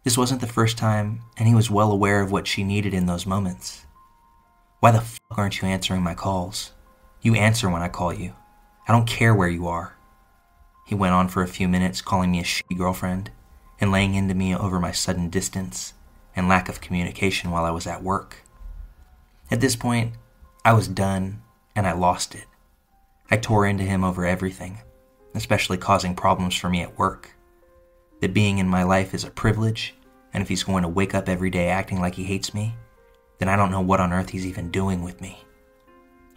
This 0.05 0.17
wasn't 0.17 0.41
the 0.41 0.47
first 0.47 0.79
time, 0.79 1.23
and 1.37 1.49
he 1.49 1.55
was 1.55 1.69
well 1.69 1.91
aware 1.91 2.21
of 2.21 2.31
what 2.31 2.47
she 2.47 2.63
needed 2.63 2.95
in 2.95 3.07
those 3.07 3.27
moments. 3.27 3.87
Why 4.79 4.93
the 4.93 5.01
fuck 5.01 5.37
aren't 5.37 5.61
you 5.61 5.67
answering 5.67 6.03
my 6.03 6.15
calls? 6.15 6.71
You 7.27 7.35
answer 7.35 7.69
when 7.69 7.83
I 7.83 7.89
call 7.89 8.13
you. 8.13 8.37
I 8.87 8.93
don't 8.93 9.09
care 9.09 9.35
where 9.35 9.49
you 9.49 9.67
are. 9.67 9.97
He 10.87 10.95
went 10.95 11.13
on 11.13 11.27
for 11.27 11.43
a 11.43 11.49
few 11.49 11.67
minutes, 11.67 12.01
calling 12.01 12.31
me 12.31 12.39
a 12.39 12.45
shitty 12.45 12.79
girlfriend 12.79 13.33
and 13.81 13.91
laying 13.91 14.15
into 14.15 14.33
me 14.33 14.55
over 14.55 14.79
my 14.79 14.93
sudden 14.93 15.29
distance 15.29 15.95
and 16.37 16.47
lack 16.47 16.69
of 16.69 16.81
communication 16.81 17.51
while 17.51 17.65
I 17.65 17.73
was 17.73 17.85
at 17.85 18.05
work. 18.05 18.45
At 19.51 19.61
this 19.61 19.75
point, 19.75 20.13
I 20.65 20.73
was 20.75 20.87
done 20.87 21.43
and 21.75 21.85
I 21.85 21.95
lost 21.95 22.37
it. 22.37 22.45
I 23.29 23.39
tore 23.39 23.67
into 23.67 23.83
him 23.83 24.05
over 24.05 24.25
everything, 24.25 24.79
especially 25.35 25.79
causing 25.79 26.15
problems 26.15 26.55
for 26.55 26.69
me 26.69 26.81
at 26.83 26.97
work. 26.97 27.33
That 28.21 28.35
being 28.35 28.59
in 28.59 28.69
my 28.69 28.85
life 28.85 29.15
is 29.15 29.25
a 29.25 29.31
privilege, 29.31 29.97
and 30.33 30.43
if 30.45 30.49
he's 30.49 30.63
going 30.63 30.85
to 30.85 30.89
wake 30.89 31.13
up 31.13 31.29
every 31.29 31.51
day 31.51 31.71
acting 31.71 32.01
like 32.01 32.15
he 32.15 32.23
hates 32.23 32.55
me, 32.55 32.77
then 33.39 33.49
I 33.49 33.57
don't 33.57 33.73
know 33.73 33.81
what 33.81 33.99
on 33.99 34.13
earth 34.13 34.31
he's 34.31 34.47
even 34.47 34.71
doing 34.71 35.03
with 35.03 35.21
me. 35.21 35.43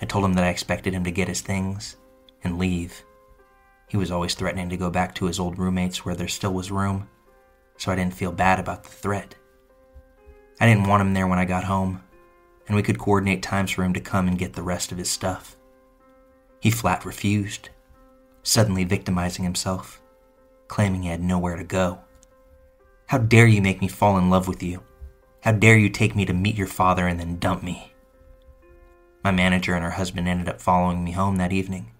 I 0.02 0.06
told 0.06 0.26
him 0.26 0.34
that 0.34 0.44
I 0.44 0.50
expected 0.50 0.94
him 0.94 1.04
to 1.04 1.12
get 1.12 1.28
his 1.28 1.42
things 1.42 1.98
and 2.44 2.58
leave. 2.58 3.04
He 3.88 3.98
was 3.98 4.12
always 4.12 4.36
threatening 4.36 4.70
to 4.70 4.78
go 4.78 4.90
back 4.90 5.16
to 5.16 5.26
his 5.26 5.40
old 5.40 5.58
roommates 5.58 6.06
where 6.06 6.16
there 6.16 6.28
still 6.28 6.54
was 6.54 6.72
room, 6.72 7.10
so 7.78 7.92
I 7.92 7.96
didn't 7.96 8.14
feel 8.14 8.32
bad 8.32 8.60
about 8.60 8.84
the 8.84 8.90
threat. 8.90 9.36
I 10.60 10.68
didn't 10.68 10.88
want 10.88 11.02
him 11.02 11.14
there 11.14 11.28
when 11.28 11.40
I 11.40 11.46
got 11.46 11.64
home, 11.64 12.04
and 12.68 12.76
we 12.76 12.84
could 12.84 13.00
coordinate 13.00 13.42
times 13.42 13.72
for 13.72 13.84
him 13.84 13.94
to 13.94 14.00
come 14.00 14.28
and 14.28 14.38
get 14.38 14.54
the 14.54 14.64
rest 14.64 14.92
of 14.92 14.98
his 14.98 15.10
stuff. 15.10 15.58
He 16.60 16.70
flat 16.70 17.06
refused, 17.06 17.70
suddenly 18.44 18.84
victimizing 18.84 19.44
himself, 19.44 20.02
claiming 20.68 21.04
he 21.04 21.10
had 21.10 21.24
nowhere 21.24 21.56
to 21.56 21.64
go. 21.64 22.00
How 23.08 23.18
dare 23.18 23.48
you 23.48 23.62
make 23.62 23.82
me 23.82 23.88
fall 23.88 24.18
in 24.18 24.30
love 24.30 24.48
with 24.48 24.62
you? 24.62 24.84
How 25.42 25.54
dare 25.54 25.78
you 25.78 25.90
take 25.90 26.16
me 26.16 26.26
to 26.26 26.34
meet 26.34 26.56
your 26.56 26.68
father 26.68 27.08
and 27.08 27.20
then 27.20 27.40
dump 27.40 27.64
me? 27.64 27.89
My 29.24 29.32
manager 29.32 29.74
and 29.74 29.84
her 29.84 29.92
husband 29.92 30.28
ended 30.28 30.48
up 30.48 30.62
following 30.62 31.04
me 31.04 31.12
home 31.12 31.36
that 31.38 31.52
evening 31.52 31.92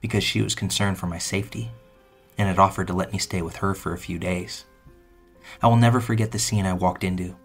because 0.00 0.22
she 0.22 0.40
was 0.40 0.54
concerned 0.54 0.98
for 0.98 1.06
my 1.06 1.18
safety 1.18 1.70
and 2.38 2.48
had 2.48 2.58
offered 2.58 2.86
to 2.86 2.92
let 2.92 3.12
me 3.12 3.18
stay 3.18 3.42
with 3.42 3.56
her 3.56 3.74
for 3.74 3.92
a 3.92 3.98
few 3.98 4.18
days. 4.18 4.64
I 5.62 5.66
will 5.66 5.76
never 5.76 6.00
forget 6.00 6.30
the 6.30 6.38
scene 6.38 6.66
I 6.66 6.72
walked 6.72 7.04
into. 7.04 7.36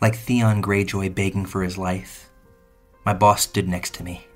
Like 0.00 0.16
Theon 0.16 0.62
Greyjoy 0.62 1.14
begging 1.14 1.46
for 1.46 1.62
his 1.62 1.76
life, 1.76 2.30
my 3.04 3.14
boss 3.14 3.42
stood 3.42 3.68
next 3.68 3.94
to 3.94 4.04
me, 4.04 4.26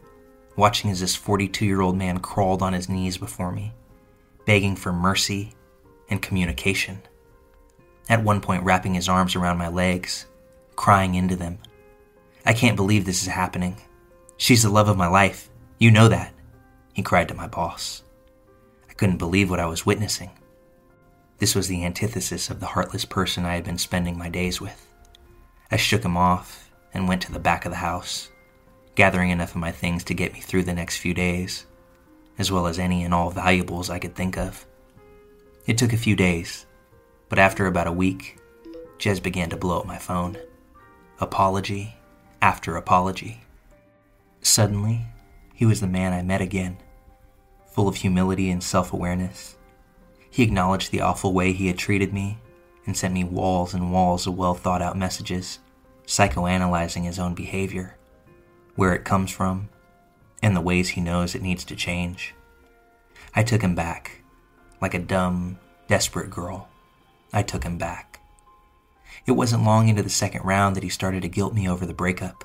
watching 0.56 0.90
as 0.90 1.00
this 1.00 1.14
42 1.16 1.64
year 1.64 1.80
old 1.80 1.96
man 1.96 2.18
crawled 2.18 2.62
on 2.62 2.72
his 2.72 2.88
knees 2.88 3.16
before 3.16 3.52
me, 3.52 3.72
begging 4.44 4.74
for 4.74 4.92
mercy 4.92 5.52
and 6.08 6.22
communication. 6.22 7.00
At 8.08 8.24
one 8.24 8.40
point, 8.40 8.64
wrapping 8.64 8.94
his 8.94 9.08
arms 9.08 9.36
around 9.36 9.58
my 9.58 9.68
legs, 9.68 10.26
crying 10.74 11.14
into 11.14 11.36
them. 11.36 11.58
I 12.44 12.54
can't 12.54 12.76
believe 12.76 13.04
this 13.04 13.22
is 13.22 13.28
happening. 13.28 13.76
She's 14.40 14.62
the 14.62 14.70
love 14.70 14.88
of 14.88 14.96
my 14.96 15.06
life. 15.06 15.50
You 15.78 15.90
know 15.90 16.08
that, 16.08 16.32
he 16.94 17.02
cried 17.02 17.28
to 17.28 17.34
my 17.34 17.46
boss. 17.46 18.02
I 18.88 18.94
couldn't 18.94 19.18
believe 19.18 19.50
what 19.50 19.60
I 19.60 19.66
was 19.66 19.84
witnessing. 19.84 20.30
This 21.36 21.54
was 21.54 21.68
the 21.68 21.84
antithesis 21.84 22.48
of 22.48 22.58
the 22.58 22.64
heartless 22.68 23.04
person 23.04 23.44
I 23.44 23.54
had 23.54 23.64
been 23.64 23.76
spending 23.76 24.16
my 24.16 24.30
days 24.30 24.58
with. 24.58 24.94
I 25.70 25.76
shook 25.76 26.02
him 26.02 26.16
off 26.16 26.70
and 26.94 27.06
went 27.06 27.20
to 27.22 27.32
the 27.32 27.38
back 27.38 27.66
of 27.66 27.70
the 27.70 27.76
house, 27.76 28.30
gathering 28.94 29.28
enough 29.28 29.50
of 29.50 29.56
my 29.56 29.72
things 29.72 30.04
to 30.04 30.14
get 30.14 30.32
me 30.32 30.40
through 30.40 30.62
the 30.62 30.72
next 30.72 30.96
few 30.96 31.12
days, 31.12 31.66
as 32.38 32.50
well 32.50 32.66
as 32.66 32.78
any 32.78 33.04
and 33.04 33.12
all 33.12 33.28
valuables 33.28 33.90
I 33.90 33.98
could 33.98 34.14
think 34.14 34.38
of. 34.38 34.64
It 35.66 35.76
took 35.76 35.92
a 35.92 35.98
few 35.98 36.16
days, 36.16 36.64
but 37.28 37.38
after 37.38 37.66
about 37.66 37.88
a 37.88 37.92
week, 37.92 38.38
Jez 38.96 39.22
began 39.22 39.50
to 39.50 39.58
blow 39.58 39.80
up 39.80 39.86
my 39.86 39.98
phone. 39.98 40.38
Apology 41.20 41.94
after 42.40 42.76
apology. 42.76 43.42
Suddenly, 44.42 45.06
he 45.54 45.66
was 45.66 45.80
the 45.80 45.86
man 45.86 46.12
I 46.12 46.22
met 46.22 46.40
again, 46.40 46.78
full 47.66 47.88
of 47.88 47.96
humility 47.96 48.50
and 48.50 48.62
self 48.62 48.92
awareness. 48.92 49.56
He 50.30 50.42
acknowledged 50.42 50.90
the 50.90 51.00
awful 51.00 51.32
way 51.32 51.52
he 51.52 51.66
had 51.66 51.78
treated 51.78 52.12
me 52.12 52.38
and 52.86 52.96
sent 52.96 53.12
me 53.12 53.24
walls 53.24 53.74
and 53.74 53.92
walls 53.92 54.26
of 54.26 54.36
well 54.36 54.54
thought 54.54 54.82
out 54.82 54.96
messages, 54.96 55.58
psychoanalyzing 56.06 57.04
his 57.04 57.18
own 57.18 57.34
behavior, 57.34 57.96
where 58.76 58.94
it 58.94 59.04
comes 59.04 59.30
from, 59.30 59.68
and 60.42 60.56
the 60.56 60.60
ways 60.60 60.90
he 60.90 61.00
knows 61.00 61.34
it 61.34 61.42
needs 61.42 61.64
to 61.64 61.76
change. 61.76 62.34
I 63.34 63.42
took 63.42 63.62
him 63.62 63.74
back, 63.74 64.22
like 64.80 64.94
a 64.94 64.98
dumb, 64.98 65.58
desperate 65.88 66.30
girl. 66.30 66.68
I 67.32 67.42
took 67.42 67.64
him 67.64 67.78
back. 67.78 68.20
It 69.26 69.32
wasn't 69.32 69.64
long 69.64 69.88
into 69.88 70.02
the 70.02 70.10
second 70.10 70.44
round 70.44 70.74
that 70.74 70.82
he 70.82 70.88
started 70.88 71.22
to 71.22 71.28
guilt 71.28 71.54
me 71.54 71.68
over 71.68 71.84
the 71.84 71.94
breakup. 71.94 72.44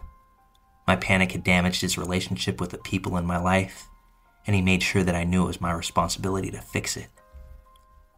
My 0.88 0.96
panic 0.96 1.32
had 1.32 1.44
damaged 1.44 1.82
his 1.82 1.98
relationship 1.98 2.62
with 2.62 2.70
the 2.70 2.77
people 2.77 3.18
in 3.18 3.25
my 3.25 3.38
life, 3.38 3.88
and 4.46 4.56
he 4.56 4.62
made 4.62 4.84
sure 4.84 5.04
that 5.04 5.15
I 5.15 5.24
knew 5.24 5.44
it 5.44 5.48
was 5.48 5.62
my 5.62 5.72
responsibility 5.72 6.51
to 6.51 6.62
fix 6.62 6.96
it. 6.96 7.08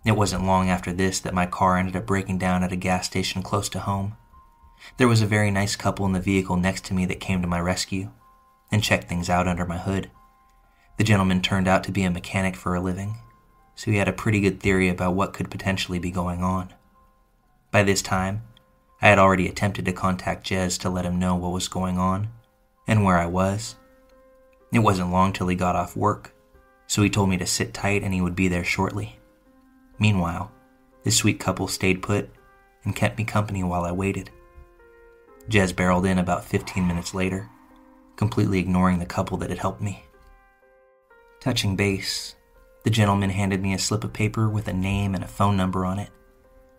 It 0.05 0.17
wasn't 0.17 0.45
long 0.45 0.69
after 0.69 0.91
this 0.91 1.19
that 1.21 1.33
my 1.33 1.45
car 1.45 1.77
ended 1.77 1.95
up 1.95 2.05
breaking 2.05 2.37
down 2.37 2.63
at 2.63 2.71
a 2.71 2.77
gas 2.77 3.05
station 3.05 3.41
close 3.41 3.69
to 3.69 3.79
home. 3.79 4.17
There 4.97 5.07
was 5.07 5.21
a 5.21 5.27
very 5.27 5.49
nice 5.49 5.75
couple 5.75 6.05
in 6.05 6.11
the 6.11 6.19
vehicle 6.19 6.57
next 6.57 6.85
to 6.85 6.93
me 6.93 7.05
that 7.05 7.19
came 7.19 7.41
to 7.41 7.47
my 7.47 7.59
rescue 7.59 8.11
and 8.71 8.83
checked 8.83 9.07
things 9.07 9.29
out 9.29 9.47
under 9.47 9.65
my 9.65 9.77
hood. 9.77 10.11
The 10.97 11.03
gentleman 11.03 11.41
turned 11.41 11.67
out 11.67 11.83
to 11.85 11.91
be 11.91 12.03
a 12.03 12.11
mechanic 12.11 12.55
for 12.55 12.75
a 12.75 12.81
living, 12.81 13.17
so 13.75 13.91
he 13.91 13.97
had 13.97 14.07
a 14.07 14.13
pretty 14.13 14.41
good 14.41 14.59
theory 14.59 14.89
about 14.89 15.13
what 15.13 15.33
could 15.33 15.49
potentially 15.49 15.99
be 15.99 16.11
going 16.11 16.43
on. 16.43 16.73
By 17.71 17.83
this 17.83 18.01
time, 18.01 18.43
I 19.01 19.07
had 19.07 19.19
already 19.19 19.47
attempted 19.47 19.85
to 19.85 19.93
contact 19.93 20.47
Jez 20.47 20.79
to 20.81 20.89
let 20.89 21.05
him 21.05 21.19
know 21.19 21.35
what 21.35 21.51
was 21.51 21.67
going 21.67 21.97
on 21.97 22.29
and 22.87 23.03
where 23.03 23.17
I 23.17 23.25
was. 23.25 23.75
It 24.71 24.79
wasn't 24.79 25.11
long 25.11 25.33
till 25.33 25.47
he 25.47 25.55
got 25.55 25.75
off 25.75 25.95
work, 25.95 26.33
so 26.87 27.03
he 27.03 27.09
told 27.09 27.29
me 27.29 27.37
to 27.37 27.45
sit 27.45 27.73
tight 27.73 28.03
and 28.03 28.13
he 28.13 28.21
would 28.21 28.35
be 28.35 28.47
there 28.47 28.63
shortly. 28.63 29.19
Meanwhile, 29.99 30.51
this 31.03 31.17
sweet 31.17 31.39
couple 31.39 31.67
stayed 31.67 32.01
put 32.01 32.29
and 32.83 32.95
kept 32.95 33.17
me 33.17 33.23
company 33.23 33.63
while 33.63 33.83
I 33.83 33.91
waited. 33.91 34.29
Jez 35.49 35.75
barreled 35.75 36.05
in 36.05 36.17
about 36.17 36.45
15 36.45 36.85
minutes 36.87 37.13
later, 37.13 37.49
completely 38.15 38.59
ignoring 38.59 38.99
the 38.99 39.05
couple 39.05 39.37
that 39.37 39.49
had 39.49 39.59
helped 39.59 39.81
me. 39.81 40.03
Touching 41.39 41.75
base, 41.75 42.35
the 42.83 42.89
gentleman 42.89 43.29
handed 43.29 43.61
me 43.61 43.73
a 43.73 43.79
slip 43.79 44.03
of 44.03 44.13
paper 44.13 44.49
with 44.49 44.67
a 44.67 44.73
name 44.73 45.15
and 45.15 45.23
a 45.23 45.27
phone 45.27 45.55
number 45.55 45.85
on 45.85 45.99
it, 45.99 46.09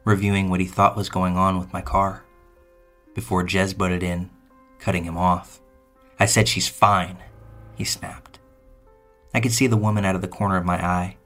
reviewing 0.05 0.49
what 0.49 0.61
he 0.61 0.67
thought 0.67 0.97
was 0.97 1.09
going 1.09 1.37
on 1.37 1.59
with 1.59 1.73
my 1.73 1.81
car. 1.81 2.25
Before 3.15 3.45
Jez 3.45 3.77
butted 3.77 4.03
in, 4.03 4.31
cutting 4.79 5.05
him 5.05 5.17
off. 5.17 5.61
I 6.19 6.27
said 6.27 6.49
she's 6.49 6.69
fine, 6.69 7.19
he 7.77 7.85
snapped. 7.85 8.39
I 9.33 9.41
could 9.41 9.53
see 9.53 9.67
the 9.67 9.77
woman 9.77 10.05
out 10.05 10.15
of 10.15 10.21
the 10.23 10.29
corner 10.29 10.57
of 10.57 10.65
my 10.65 10.85
eye 10.85 11.17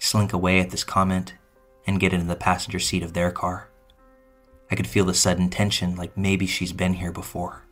slink 0.00 0.32
away 0.32 0.58
at 0.60 0.70
this 0.70 0.82
comment 0.82 1.34
and 1.86 2.00
get 2.00 2.12
into 2.12 2.26
the 2.26 2.34
passenger 2.34 2.78
seat 2.78 3.02
of 3.02 3.12
their 3.12 3.30
car. 3.30 3.68
I 4.70 4.74
could 4.74 4.86
feel 4.86 5.04
the 5.04 5.14
sudden 5.14 5.50
tension 5.50 5.94
like 5.94 6.16
maybe 6.16 6.46
she's 6.46 6.72
been 6.72 6.94
here 6.94 7.12
before. 7.12 7.64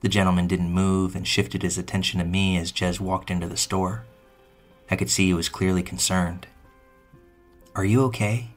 The 0.00 0.08
gentleman 0.08 0.46
didn't 0.46 0.72
move 0.72 1.14
and 1.14 1.26
shifted 1.26 1.62
his 1.62 1.76
attention 1.76 2.20
to 2.20 2.24
me 2.24 2.56
as 2.56 2.72
Jez 2.72 3.00
walked 3.00 3.30
into 3.30 3.48
the 3.48 3.56
store. 3.56 4.04
I 4.90 4.96
could 4.96 5.10
see 5.10 5.26
he 5.26 5.34
was 5.34 5.48
clearly 5.48 5.82
concerned. 5.82 6.46
Are 7.74 7.84
you 7.84 8.02
okay? 8.04 8.50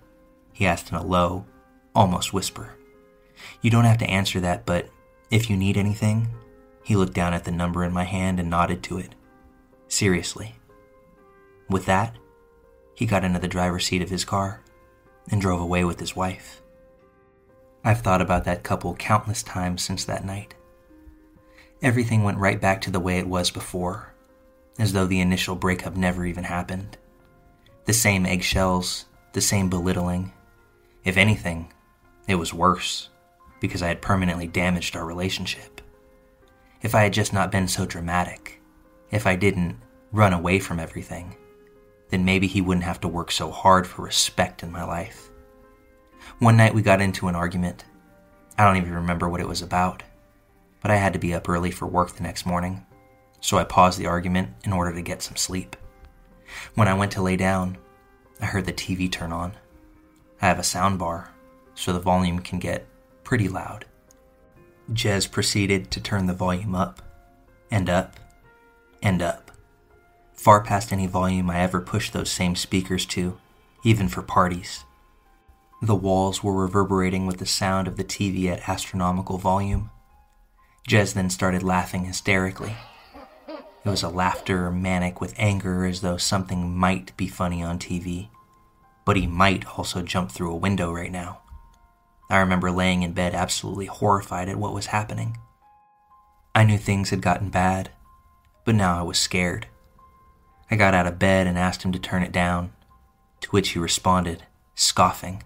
He 0.54 0.66
asked 0.66 0.92
in 0.92 0.98
a 0.98 1.04
low, 1.04 1.46
almost 1.94 2.34
whisper. 2.34 2.76
You 3.62 3.72
don't 3.72 3.86
have 3.86 3.98
to 4.00 4.10
answer 4.10 4.40
that, 4.40 4.66
but 4.66 4.90
if 5.32 5.50
you 5.50 5.58
need 5.58 5.78
anything, 5.78 6.28
he 6.84 6.96
looked 6.96 7.14
down 7.14 7.34
at 7.34 7.46
the 7.46 7.52
number 7.52 7.84
in 7.84 7.94
my 7.94 8.04
hand 8.04 8.40
and 8.40 8.50
nodded 8.50 8.84
to 8.84 8.98
it. 8.98 9.16
Seriously. 9.88 10.56
With 11.70 11.86
that, 11.86 12.16
he 12.94 13.06
got 13.06 13.24
into 13.24 13.40
the 13.40 13.48
driver's 13.48 13.86
seat 13.86 14.02
of 14.02 14.10
his 14.10 14.26
car 14.26 14.62
and 15.32 15.40
drove 15.40 15.62
away 15.62 15.84
with 15.84 16.00
his 16.00 16.16
wife. 16.16 16.62
I've 17.84 18.02
thought 18.02 18.22
about 18.22 18.46
that 18.46 18.64
couple 18.64 18.96
countless 18.96 19.44
times 19.44 19.84
since 19.84 20.06
that 20.06 20.26
night. 20.26 20.56
Everything 21.82 22.24
went 22.24 22.38
right 22.38 22.62
back 22.62 22.82
to 22.82 22.92
the 22.92 23.00
way 23.00 23.18
it 23.18 23.28
was 23.28 23.52
before, 23.52 24.14
as 24.80 24.94
though 24.94 25.06
the 25.06 25.20
initial 25.20 25.56
breakup 25.56 25.96
never 25.96 26.26
even 26.26 26.46
happened. 26.46 26.98
The 27.86 27.94
same 27.94 28.26
eggshells, 28.26 29.06
the 29.34 29.42
same 29.42 29.70
belittling. 29.70 30.32
If 31.04 31.18
anything, 31.18 31.74
it 32.28 32.36
was 32.36 32.54
worse, 32.54 33.10
because 33.60 33.82
I 33.82 33.90
had 33.90 34.02
permanently 34.02 34.48
damaged 34.48 34.96
our 34.96 35.06
relationship. 35.06 35.73
If 36.84 36.94
I 36.94 37.04
had 37.04 37.14
just 37.14 37.32
not 37.32 37.50
been 37.50 37.70
so 37.70 37.86
dramatic, 37.86 38.62
if 39.10 39.26
I 39.26 39.38
didn't 39.38 39.78
run 40.12 40.34
away 40.34 40.60
from 40.60 40.80
everything, 40.80 41.38
then 42.10 42.26
maybe 42.26 42.46
he 42.46 42.60
wouldn't 42.60 42.84
have 42.84 43.00
to 43.02 43.08
work 43.08 43.32
so 43.32 43.50
hard 43.52 43.88
for 43.88 44.02
respect 44.04 44.64
in 44.64 44.72
my 44.72 44.84
life. 44.84 45.30
One 46.40 46.58
night 46.58 46.74
we 46.74 46.82
got 46.82 47.00
into 47.00 47.30
an 47.30 47.36
argument. 47.36 47.86
I 48.58 48.66
don't 48.66 48.76
even 48.76 48.94
remember 48.94 49.30
what 49.30 49.40
it 49.40 49.48
was 49.48 49.62
about, 49.62 50.04
but 50.82 50.92
I 50.92 50.98
had 50.98 51.14
to 51.14 51.20
be 51.20 51.34
up 51.34 51.48
early 51.48 51.72
for 51.72 51.88
work 51.88 52.12
the 52.12 52.24
next 52.24 52.46
morning, 52.46 52.86
so 53.40 53.58
I 53.58 53.64
paused 53.64 53.98
the 53.98 54.08
argument 54.08 54.50
in 54.66 54.74
order 54.74 54.94
to 54.94 55.02
get 55.02 55.22
some 55.22 55.38
sleep. 55.38 55.78
When 56.76 56.90
I 56.90 56.94
went 56.96 57.14
to 57.14 57.22
lay 57.22 57.38
down, 57.38 57.78
I 58.42 58.46
heard 58.46 58.66
the 58.66 58.74
TV 58.74 59.10
turn 59.10 59.32
on. 59.32 59.54
I 60.42 60.48
have 60.48 60.60
a 60.60 60.64
sound 60.64 61.00
bar, 61.00 61.34
so 61.76 61.94
the 61.94 62.00
volume 62.00 62.40
can 62.40 62.60
get 62.60 62.86
pretty 63.24 63.48
loud. 63.48 63.86
Jez 64.92 65.32
proceeded 65.32 65.92
to 65.92 66.02
turn 66.02 66.26
the 66.26 66.34
volume 66.34 66.76
up, 66.76 67.02
and 67.72 67.90
up, 67.90 68.20
and 69.02 69.22
up, 69.22 69.52
far 70.34 70.62
past 70.62 70.92
any 70.92 71.08
volume 71.08 71.50
I 71.50 71.60
ever 71.60 71.80
pushed 71.80 72.12
those 72.12 72.30
same 72.30 72.56
speakers 72.56 73.06
to, 73.08 73.38
even 73.84 74.10
for 74.10 74.22
parties. 74.22 74.84
The 75.82 75.96
walls 75.96 76.44
were 76.44 76.54
reverberating 76.54 77.26
with 77.26 77.38
the 77.38 77.46
sound 77.46 77.88
of 77.88 77.98
the 77.98 78.04
TV 78.04 78.48
at 78.48 78.70
astronomical 78.70 79.38
volume. 79.38 79.90
Jez 80.88 81.14
then 81.14 81.30
started 81.30 81.64
laughing 81.64 82.06
hysterically. 82.06 82.76
It 83.48 83.90
was 83.90 84.04
a 84.04 84.10
laughter 84.10 84.70
manic 84.72 85.20
with 85.20 85.34
anger 85.38 85.86
as 85.86 86.02
though 86.02 86.18
something 86.18 86.76
might 86.76 87.16
be 87.18 87.28
funny 87.28 87.62
on 87.64 87.80
TV, 87.80 88.30
but 89.06 89.18
he 89.18 89.28
might 89.28 89.78
also 89.78 90.02
jump 90.02 90.32
through 90.32 90.52
a 90.52 90.58
window 90.58 90.92
right 90.94 91.12
now. 91.12 91.43
I 92.34 92.40
remember 92.40 92.72
laying 92.72 93.04
in 93.04 93.14
bed 93.14 93.36
absolutely 93.36 93.86
horrified 93.86 94.50
at 94.50 94.58
what 94.58 94.74
was 94.74 94.88
happening. 94.88 95.38
I 96.56 96.64
knew 96.64 96.80
things 96.80 97.12
had 97.12 97.22
gotten 97.22 97.52
bad, 97.52 97.92
but 98.66 98.74
now 98.74 98.98
I 98.98 99.04
was 99.04 99.20
scared. 99.20 99.68
I 100.72 100.76
got 100.76 100.96
out 100.96 101.06
of 101.06 101.20
bed 101.20 101.46
and 101.46 101.60
asked 101.60 101.84
him 101.84 101.92
to 101.92 102.00
turn 102.00 102.24
it 102.24 102.32
down, 102.32 102.74
to 103.42 103.52
which 103.52 103.70
he 103.70 103.80
responded, 103.80 104.42
scoffing. 104.74 105.44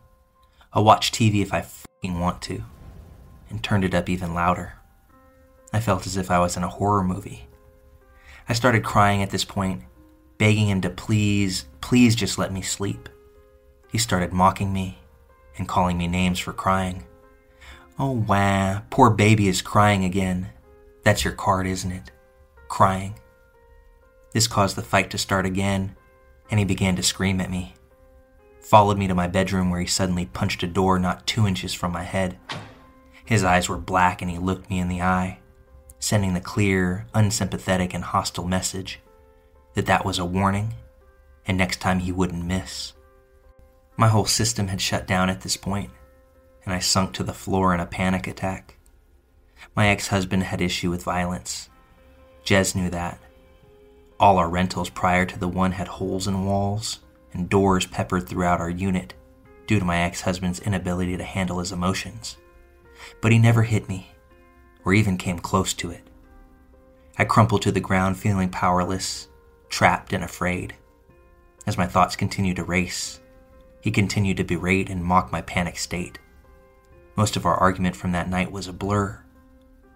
I'll 0.71 0.85
watch 0.85 1.11
TV 1.11 1.41
if 1.41 1.53
I 1.53 1.59
fucking 1.59 2.21
want 2.21 2.41
to, 2.43 2.63
and 3.49 3.61
turned 3.61 3.83
it 3.83 3.93
up 3.93 4.07
even 4.07 4.33
louder. 4.33 4.75
I 5.73 5.81
felt 5.81 6.07
as 6.07 6.15
if 6.15 6.31
I 6.31 6.39
was 6.39 6.55
in 6.55 6.63
a 6.63 6.69
horror 6.69 7.03
movie. 7.03 7.49
I 8.47 8.53
started 8.53 8.85
crying 8.85 9.21
at 9.21 9.31
this 9.31 9.43
point, 9.43 9.81
begging 10.37 10.69
him 10.69 10.79
to 10.79 10.89
please, 10.89 11.65
please 11.81 12.15
just 12.15 12.37
let 12.37 12.53
me 12.53 12.61
sleep. 12.61 13.09
He 13.91 13.97
started 13.97 14.31
mocking 14.31 14.71
me 14.71 14.99
and 15.57 15.67
calling 15.67 15.97
me 15.97 16.07
names 16.07 16.39
for 16.39 16.53
crying. 16.53 17.03
Oh, 17.99 18.11
wow, 18.11 18.83
poor 18.89 19.09
baby 19.09 19.47
is 19.47 19.61
crying 19.61 20.03
again. 20.03 20.49
That's 21.03 21.23
your 21.23 21.33
card, 21.33 21.67
isn't 21.67 21.91
it? 21.91 22.11
Crying. 22.67 23.15
This 24.33 24.47
caused 24.47 24.75
the 24.75 24.81
fight 24.81 25.09
to 25.11 25.17
start 25.17 25.45
again, 25.45 25.95
and 26.51 26.59
he 26.59 26.65
began 26.65 26.95
to 26.95 27.03
scream 27.03 27.41
at 27.41 27.49
me 27.49 27.73
followed 28.67 28.97
me 28.97 29.07
to 29.07 29.15
my 29.15 29.27
bedroom 29.27 29.69
where 29.69 29.79
he 29.79 29.87
suddenly 29.87 30.25
punched 30.25 30.61
a 30.61 30.67
door 30.67 30.99
not 30.99 31.25
two 31.25 31.47
inches 31.47 31.73
from 31.73 31.89
my 31.89 32.03
head. 32.03 32.37
His 33.23 33.41
eyes 33.41 33.69
were 33.69 33.77
black 33.77 34.21
and 34.21 34.29
he 34.29 34.37
looked 34.37 34.69
me 34.69 34.79
in 34.79 34.89
the 34.89 35.01
eye, 35.01 35.39
sending 35.99 36.33
the 36.33 36.41
clear, 36.41 37.07
unsympathetic, 37.13 37.93
and 37.93 38.03
hostile 38.03 38.43
message 38.43 38.99
that 39.73 39.85
that 39.85 40.03
was 40.03 40.19
a 40.19 40.25
warning 40.25 40.73
and 41.45 41.57
next 41.57 41.79
time 41.79 41.99
he 41.99 42.11
wouldn't 42.11 42.43
miss. 42.43 42.91
My 43.97 44.07
whole 44.07 44.25
system 44.25 44.67
had 44.67 44.79
shut 44.79 45.07
down 45.07 45.29
at 45.29 45.41
this 45.41 45.57
point, 45.57 45.89
and 46.63 46.73
I 46.73 46.79
sunk 46.79 47.13
to 47.13 47.23
the 47.23 47.33
floor 47.33 47.73
in 47.73 47.79
a 47.79 47.87
panic 47.87 48.27
attack. 48.27 48.75
My 49.75 49.87
ex 49.87 50.07
husband 50.07 50.43
had 50.43 50.61
issue 50.61 50.91
with 50.91 51.03
violence. 51.03 51.69
Jez 52.45 52.75
knew 52.75 52.91
that. 52.91 53.19
All 54.19 54.37
our 54.37 54.49
rentals 54.49 54.89
prior 54.89 55.25
to 55.25 55.39
the 55.39 55.47
one 55.47 55.71
had 55.71 55.87
holes 55.87 56.27
in 56.27 56.45
walls 56.45 56.99
and 57.33 57.49
doors 57.49 57.85
peppered 57.87 58.27
throughout 58.27 58.61
our 58.61 58.69
unit 58.69 59.15
due 59.65 59.79
to 59.79 59.85
my 59.85 59.97
ex 60.01 60.21
husband's 60.21 60.59
inability 60.59 61.17
to 61.17 61.23
handle 61.23 61.59
his 61.59 61.71
emotions. 61.71 62.37
But 63.21 63.31
he 63.31 63.39
never 63.39 63.63
hit 63.63 63.89
me, 63.89 64.11
or 64.85 64.93
even 64.93 65.17
came 65.17 65.39
close 65.39 65.73
to 65.75 65.91
it. 65.91 66.07
I 67.17 67.25
crumpled 67.25 67.63
to 67.63 67.71
the 67.71 67.79
ground, 67.79 68.17
feeling 68.17 68.49
powerless, 68.49 69.27
trapped, 69.69 70.13
and 70.13 70.23
afraid. 70.23 70.75
As 71.65 71.77
my 71.77 71.87
thoughts 71.87 72.15
continued 72.15 72.57
to 72.57 72.63
race, 72.63 73.19
he 73.87 73.91
continued 73.91 74.35
to 74.35 74.43
berate 74.43 74.89
and 74.89 75.01
mock 75.01 75.31
my 75.31 75.41
panic 75.41 75.77
state. 75.77 76.19
Most 77.15 77.37
of 77.37 77.45
our 77.45 77.55
argument 77.55 77.95
from 77.95 78.11
that 78.11 78.27
night 78.27 78.51
was 78.51 78.67
a 78.67 78.73
blur, 78.73 79.23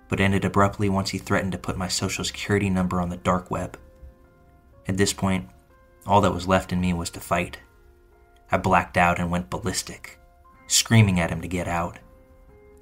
but 0.07 0.21
ended 0.21 0.45
abruptly 0.45 0.87
once 0.87 1.09
he 1.09 1.17
threatened 1.17 1.51
to 1.51 1.57
put 1.57 1.75
my 1.75 1.89
social 1.89 2.23
security 2.23 2.69
number 2.69 3.01
on 3.01 3.09
the 3.09 3.17
dark 3.17 3.51
web. 3.51 3.77
At 4.87 4.95
this 4.95 5.11
point, 5.11 5.49
all 6.07 6.21
that 6.21 6.33
was 6.33 6.47
left 6.47 6.71
in 6.71 6.79
me 6.79 6.93
was 6.93 7.09
to 7.09 7.19
fight. 7.19 7.57
I 8.49 8.55
blacked 8.55 8.95
out 8.95 9.19
and 9.19 9.29
went 9.29 9.49
ballistic, 9.49 10.17
screaming 10.67 11.19
at 11.19 11.29
him 11.29 11.41
to 11.41 11.49
get 11.49 11.67
out. 11.67 11.99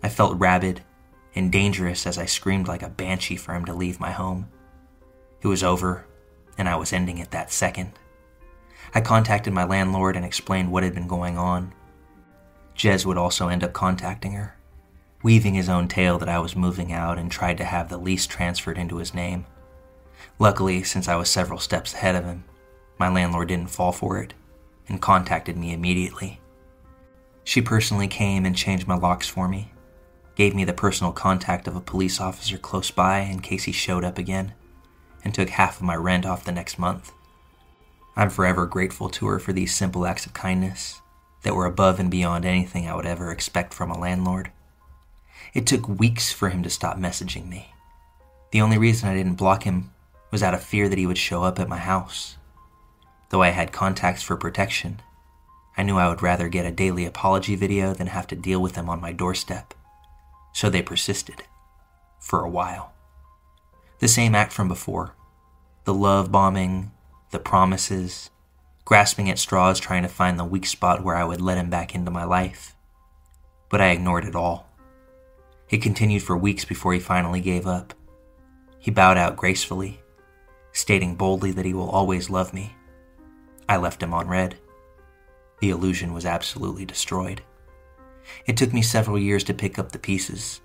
I 0.03 0.09
felt 0.09 0.39
rabid 0.39 0.83
and 1.33 1.51
dangerous 1.51 2.05
as 2.05 2.19
I 2.19 2.25
screamed 2.25 2.67
like 2.67 2.83
a 2.83 2.87
banshee 2.87 3.35
for 3.35 3.55
him 3.55 3.65
to 3.65 3.73
leave 3.73 3.99
my 3.99 4.11
home. 4.11 4.47
It 5.41 5.47
was 5.47 5.63
over, 5.63 6.05
and 6.55 6.69
I 6.69 6.75
was 6.75 6.93
ending 6.93 7.17
it 7.17 7.31
that 7.31 7.51
second. 7.51 7.93
I 8.93 9.01
contacted 9.01 9.53
my 9.53 9.65
landlord 9.65 10.15
and 10.15 10.25
explained 10.25 10.71
what 10.71 10.83
had 10.83 10.95
been 10.95 11.07
going 11.07 11.37
on. 11.37 11.73
Jez 12.75 13.05
would 13.05 13.17
also 13.17 13.47
end 13.47 13.63
up 13.63 13.73
contacting 13.73 14.31
her, 14.33 14.55
weaving 15.21 15.53
his 15.53 15.69
own 15.69 15.87
tale 15.87 16.17
that 16.17 16.29
I 16.29 16.39
was 16.39 16.55
moving 16.55 16.91
out 16.91 17.17
and 17.17 17.31
tried 17.31 17.57
to 17.57 17.65
have 17.65 17.89
the 17.89 17.97
lease 17.97 18.25
transferred 18.25 18.77
into 18.77 18.97
his 18.97 19.13
name. 19.13 19.45
Luckily, 20.39 20.83
since 20.83 21.07
I 21.07 21.15
was 21.15 21.29
several 21.29 21.59
steps 21.59 21.93
ahead 21.93 22.15
of 22.15 22.25
him, 22.25 22.45
my 22.97 23.09
landlord 23.09 23.49
didn't 23.49 23.69
fall 23.69 23.91
for 23.91 24.21
it 24.21 24.33
and 24.87 25.01
contacted 25.01 25.55
me 25.55 25.73
immediately. 25.73 26.39
She 27.43 27.61
personally 27.61 28.07
came 28.07 28.45
and 28.45 28.55
changed 28.55 28.87
my 28.87 28.95
locks 28.95 29.27
for 29.27 29.47
me, 29.47 29.71
gave 30.35 30.55
me 30.55 30.63
the 30.63 30.73
personal 30.73 31.11
contact 31.11 31.67
of 31.67 31.75
a 31.75 31.81
police 31.81 32.19
officer 32.19 32.57
close 32.57 32.91
by 32.91 33.19
in 33.19 33.39
case 33.39 33.63
he 33.63 33.71
showed 33.71 34.03
up 34.03 34.17
again, 34.17 34.53
and 35.23 35.33
took 35.33 35.49
half 35.49 35.77
of 35.77 35.83
my 35.83 35.95
rent 35.95 36.25
off 36.25 36.45
the 36.45 36.51
next 36.51 36.79
month. 36.79 37.11
I'm 38.15 38.29
forever 38.29 38.65
grateful 38.65 39.09
to 39.09 39.27
her 39.27 39.39
for 39.39 39.53
these 39.53 39.73
simple 39.73 40.05
acts 40.05 40.25
of 40.25 40.33
kindness 40.33 41.01
that 41.43 41.55
were 41.55 41.65
above 41.65 41.99
and 41.99 42.11
beyond 42.11 42.45
anything 42.45 42.87
I 42.87 42.95
would 42.95 43.05
ever 43.05 43.31
expect 43.31 43.73
from 43.73 43.91
a 43.91 43.99
landlord. 43.99 44.51
It 45.53 45.65
took 45.65 45.87
weeks 45.87 46.31
for 46.31 46.49
him 46.49 46.63
to 46.63 46.69
stop 46.69 46.97
messaging 46.97 47.47
me. 47.47 47.73
The 48.51 48.61
only 48.61 48.77
reason 48.77 49.07
I 49.09 49.15
didn't 49.15 49.35
block 49.35 49.63
him 49.63 49.91
was 50.31 50.43
out 50.43 50.53
of 50.53 50.63
fear 50.63 50.89
that 50.89 50.97
he 50.97 51.07
would 51.07 51.17
show 51.17 51.43
up 51.43 51.59
at 51.59 51.69
my 51.69 51.77
house 51.77 52.35
Though 53.29 53.43
I 53.43 53.49
had 53.49 53.71
contacts 53.71 54.23
for 54.23 54.35
protection, 54.35 55.01
I 55.77 55.83
knew 55.83 55.97
I 55.97 56.09
would 56.09 56.23
rather 56.23 56.49
get 56.49 56.65
a 56.65 56.71
daily 56.71 57.05
apology 57.05 57.55
video 57.55 57.93
than 57.93 58.07
have 58.07 58.27
to 58.27 58.35
deal 58.35 58.59
with 58.59 58.73
them 58.73 58.89
on 58.89 58.99
my 58.99 59.11
doorstep. 59.11 59.73
So 60.51 60.69
they 60.69 60.81
persisted. 60.81 61.43
For 62.19 62.41
a 62.41 62.49
while. 62.49 62.91
The 63.99 64.07
same 64.07 64.35
act 64.35 64.51
from 64.51 64.67
before 64.67 65.15
the 65.85 65.93
love 65.93 66.31
bombing, 66.31 66.91
the 67.31 67.39
promises, 67.39 68.29
grasping 68.85 69.29
at 69.29 69.37
straws 69.37 69.79
trying 69.79 70.03
to 70.03 70.09
find 70.09 70.39
the 70.39 70.45
weak 70.45 70.65
spot 70.65 71.03
where 71.03 71.15
I 71.15 71.23
would 71.23 71.41
let 71.41 71.57
him 71.57 71.69
back 71.69 71.93
into 71.93 72.11
my 72.11 72.23
life. 72.23 72.75
But 73.69 73.81
I 73.81 73.89
ignored 73.89 74.25
it 74.25 74.35
all. 74.35 74.67
It 75.69 75.83
continued 75.83 76.23
for 76.23 76.35
weeks 76.35 76.65
before 76.65 76.93
he 76.93 76.99
finally 76.99 77.41
gave 77.41 77.67
up. 77.67 77.93
He 78.79 78.89
bowed 78.89 79.17
out 79.17 79.37
gracefully, 79.37 80.01
stating 80.71 81.15
boldly 81.15 81.51
that 81.51 81.65
he 81.65 81.73
will 81.73 81.89
always 81.89 82.29
love 82.29 82.53
me. 82.53 82.75
I 83.67 83.77
left 83.77 84.01
him 84.01 84.13
on 84.13 84.27
read. 84.27 84.57
The 85.59 85.69
illusion 85.69 86.13
was 86.13 86.25
absolutely 86.25 86.85
destroyed. 86.85 87.43
It 88.47 88.57
took 88.57 88.73
me 88.73 88.81
several 88.81 89.19
years 89.19 89.43
to 89.45 89.53
pick 89.53 89.77
up 89.77 89.91
the 89.91 89.99
pieces. 89.99 90.61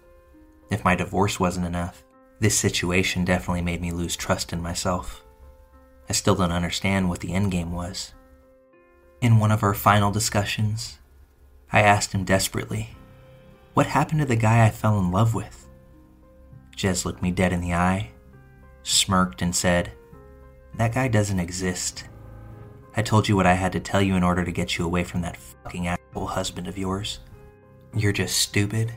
If 0.70 0.85
my 0.85 0.94
divorce 0.94 1.38
wasn't 1.38 1.66
enough, 1.66 2.05
this 2.40 2.59
situation 2.59 3.24
definitely 3.24 3.62
made 3.62 3.81
me 3.81 3.92
lose 3.92 4.16
trust 4.16 4.53
in 4.53 4.62
myself. 4.62 5.23
I 6.09 6.12
still 6.12 6.35
don't 6.35 6.53
understand 6.53 7.09
what 7.09 7.21
the 7.21 7.31
endgame 7.31 7.71
was. 7.71 8.12
In 9.21 9.38
one 9.38 9.51
of 9.51 9.62
our 9.62 9.75
final 9.75 10.11
discussions, 10.11 10.99
I 11.73 11.81
asked 11.81 12.12
him 12.12 12.25
desperately, 12.25 12.90
What 13.73 13.87
happened 13.87 14.21
to 14.21 14.27
the 14.27 14.37
guy 14.37 14.64
I 14.64 14.71
fell 14.71 14.99
in 14.99 15.11
love 15.11 15.35
with? 15.35 15.67
Jez 16.77 17.05
looked 17.05 17.23
me 17.23 17.31
dead 17.31 17.53
in 17.53 17.61
the 17.61 17.75
eye, 17.75 18.11
smirked, 18.83 19.40
and 19.40 19.55
said, 19.55 19.93
That 20.75 20.95
guy 20.95 21.09
doesn't 21.09 21.40
exist. 21.40 22.05
I 22.97 23.03
told 23.03 23.29
you 23.29 23.37
what 23.37 23.47
I 23.47 23.55
had 23.55 23.73
to 23.73 23.81
tell 23.81 24.03
you 24.03 24.14
in 24.14 24.23
order 24.23 24.45
to 24.45 24.53
get 24.53 24.77
you 24.79 24.85
away 24.85 25.05
from 25.05 25.23
that 25.23 25.37
fucking 25.37 25.87
asshole 25.87 26.27
husband 26.27 26.69
of 26.69 26.79
yours. 26.79 27.21
You're 27.97 28.12
just 28.12 28.38
stupid 28.38 28.93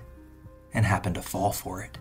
and 0.73 0.85
happened 0.85 1.15
to 1.15 1.21
fall 1.21 1.51
for 1.51 1.81
it. 1.81 1.97